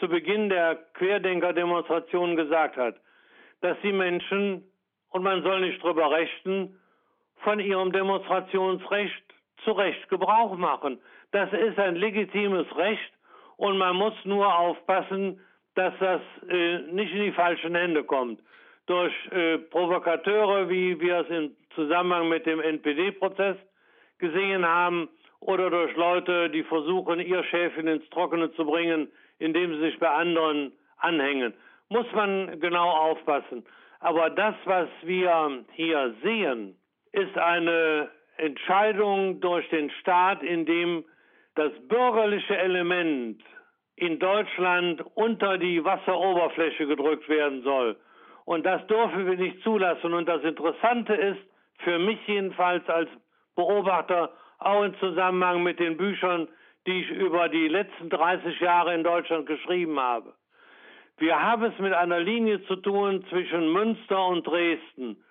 zu 0.00 0.08
Beginn 0.08 0.48
der 0.48 0.76
Querdenker-Demonstration 0.94 2.34
gesagt 2.34 2.76
hat, 2.76 2.96
dass 3.60 3.76
die 3.82 3.92
Menschen, 3.92 4.64
und 5.10 5.22
man 5.22 5.42
soll 5.42 5.60
nicht 5.60 5.82
drüber 5.82 6.10
rechten, 6.10 6.76
von 7.42 7.60
ihrem 7.60 7.92
Demonstrationsrecht 7.92 9.22
zu 9.64 9.72
Recht 9.72 10.08
Gebrauch 10.08 10.56
machen. 10.56 10.98
Das 11.32 11.52
ist 11.52 11.78
ein 11.78 11.96
legitimes 11.96 12.66
Recht 12.76 13.12
und 13.56 13.78
man 13.78 13.96
muss 13.96 14.14
nur 14.24 14.52
aufpassen, 14.52 15.40
dass 15.74 15.94
das 16.00 16.20
äh, 16.48 16.78
nicht 16.92 17.12
in 17.12 17.24
die 17.24 17.32
falschen 17.32 17.74
Hände 17.74 18.02
kommt. 18.02 18.40
Durch 18.86 19.12
äh, 19.30 19.58
Provokateure, 19.58 20.68
wie 20.68 20.98
wir 21.00 21.20
es 21.20 21.28
im 21.28 21.54
Zusammenhang 21.74 22.28
mit 22.28 22.46
dem 22.46 22.60
NPD-Prozess 22.60 23.56
gesehen 24.18 24.66
haben, 24.66 25.08
oder 25.40 25.70
durch 25.70 25.96
Leute, 25.96 26.50
die 26.50 26.62
versuchen, 26.62 27.18
ihr 27.18 27.42
Schäfchen 27.44 27.88
ins 27.88 28.08
Trockene 28.10 28.52
zu 28.52 28.64
bringen, 28.64 29.08
indem 29.40 29.74
sie 29.74 29.80
sich 29.80 29.98
bei 29.98 30.08
anderen 30.08 30.72
anhängen. 30.98 31.52
Muss 31.88 32.06
man 32.12 32.60
genau 32.60 32.88
aufpassen. 32.88 33.64
Aber 33.98 34.30
das, 34.30 34.54
was 34.64 34.88
wir 35.02 35.64
hier 35.72 36.14
sehen, 36.22 36.76
ist 37.12 37.36
eine 37.36 38.08
Entscheidung 38.36 39.40
durch 39.40 39.68
den 39.70 39.90
Staat, 40.00 40.42
in 40.42 40.64
dem 40.64 41.04
das 41.56 41.72
bürgerliche 41.88 42.56
Element 42.56 43.42
in 43.96 44.18
Deutschland 44.18 45.02
unter 45.14 45.58
die 45.58 45.84
Wasseroberfläche 45.84 46.86
gedrückt 46.86 47.28
werden 47.28 47.62
soll. 47.62 47.96
Und 48.44 48.64
das 48.64 48.86
dürfen 48.86 49.26
wir 49.26 49.36
nicht 49.36 49.62
zulassen. 49.62 50.14
Und 50.14 50.28
das 50.28 50.42
Interessante 50.42 51.14
ist, 51.14 51.40
für 51.84 51.98
mich 51.98 52.18
jedenfalls 52.26 52.88
als 52.88 53.10
Beobachter, 53.56 54.32
auch 54.58 54.84
im 54.84 54.94
Zusammenhang 54.98 55.62
mit 55.62 55.78
den 55.78 55.96
Büchern, 55.96 56.48
die 56.86 57.02
ich 57.02 57.10
über 57.10 57.48
die 57.48 57.68
letzten 57.68 58.08
30 58.08 58.60
Jahre 58.60 58.94
in 58.94 59.04
Deutschland 59.04 59.46
geschrieben 59.46 59.98
habe. 59.98 60.34
Wir 61.18 61.40
haben 61.40 61.64
es 61.64 61.78
mit 61.78 61.92
einer 61.92 62.20
Linie 62.20 62.64
zu 62.64 62.76
tun 62.76 63.24
zwischen 63.28 63.72
Münster 63.72 64.26
und 64.26 64.46
Dresden. 64.46 65.22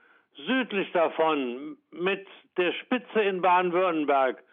Südlich 0.45 0.91
davon, 0.91 1.77
mit 1.91 2.27
der 2.57 2.73
Spitze 2.73 3.21
in 3.21 3.41
Baden-Württemberg, 3.41 4.43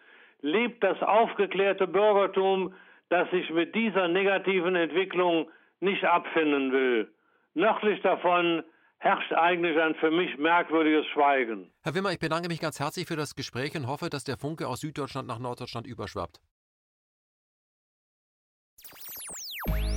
lebt 0.41 0.83
das 0.83 1.01
aufgeklärte 1.01 1.87
Bürgertum, 1.87 2.73
das 3.09 3.29
sich 3.29 3.49
mit 3.51 3.75
dieser 3.75 4.07
negativen 4.07 4.75
Entwicklung 4.75 5.49
nicht 5.79 6.03
abfinden 6.03 6.71
will. 6.71 7.11
Nördlich 7.53 8.01
davon 8.01 8.63
herrscht 8.97 9.31
eigentlich 9.33 9.79
ein 9.79 9.95
für 9.95 10.11
mich 10.11 10.37
merkwürdiges 10.37 11.05
Schweigen. 11.07 11.71
Herr 11.83 11.93
Wimmer, 11.93 12.11
ich 12.11 12.19
bedanke 12.19 12.47
mich 12.47 12.59
ganz 12.59 12.79
herzlich 12.79 13.07
für 13.07 13.15
das 13.15 13.35
Gespräch 13.35 13.75
und 13.75 13.87
hoffe, 13.87 14.09
dass 14.09 14.23
der 14.23 14.37
Funke 14.37 14.67
aus 14.67 14.81
Süddeutschland 14.81 15.27
nach 15.27 15.39
Norddeutschland 15.39 15.85
überschwappt. 15.85 16.39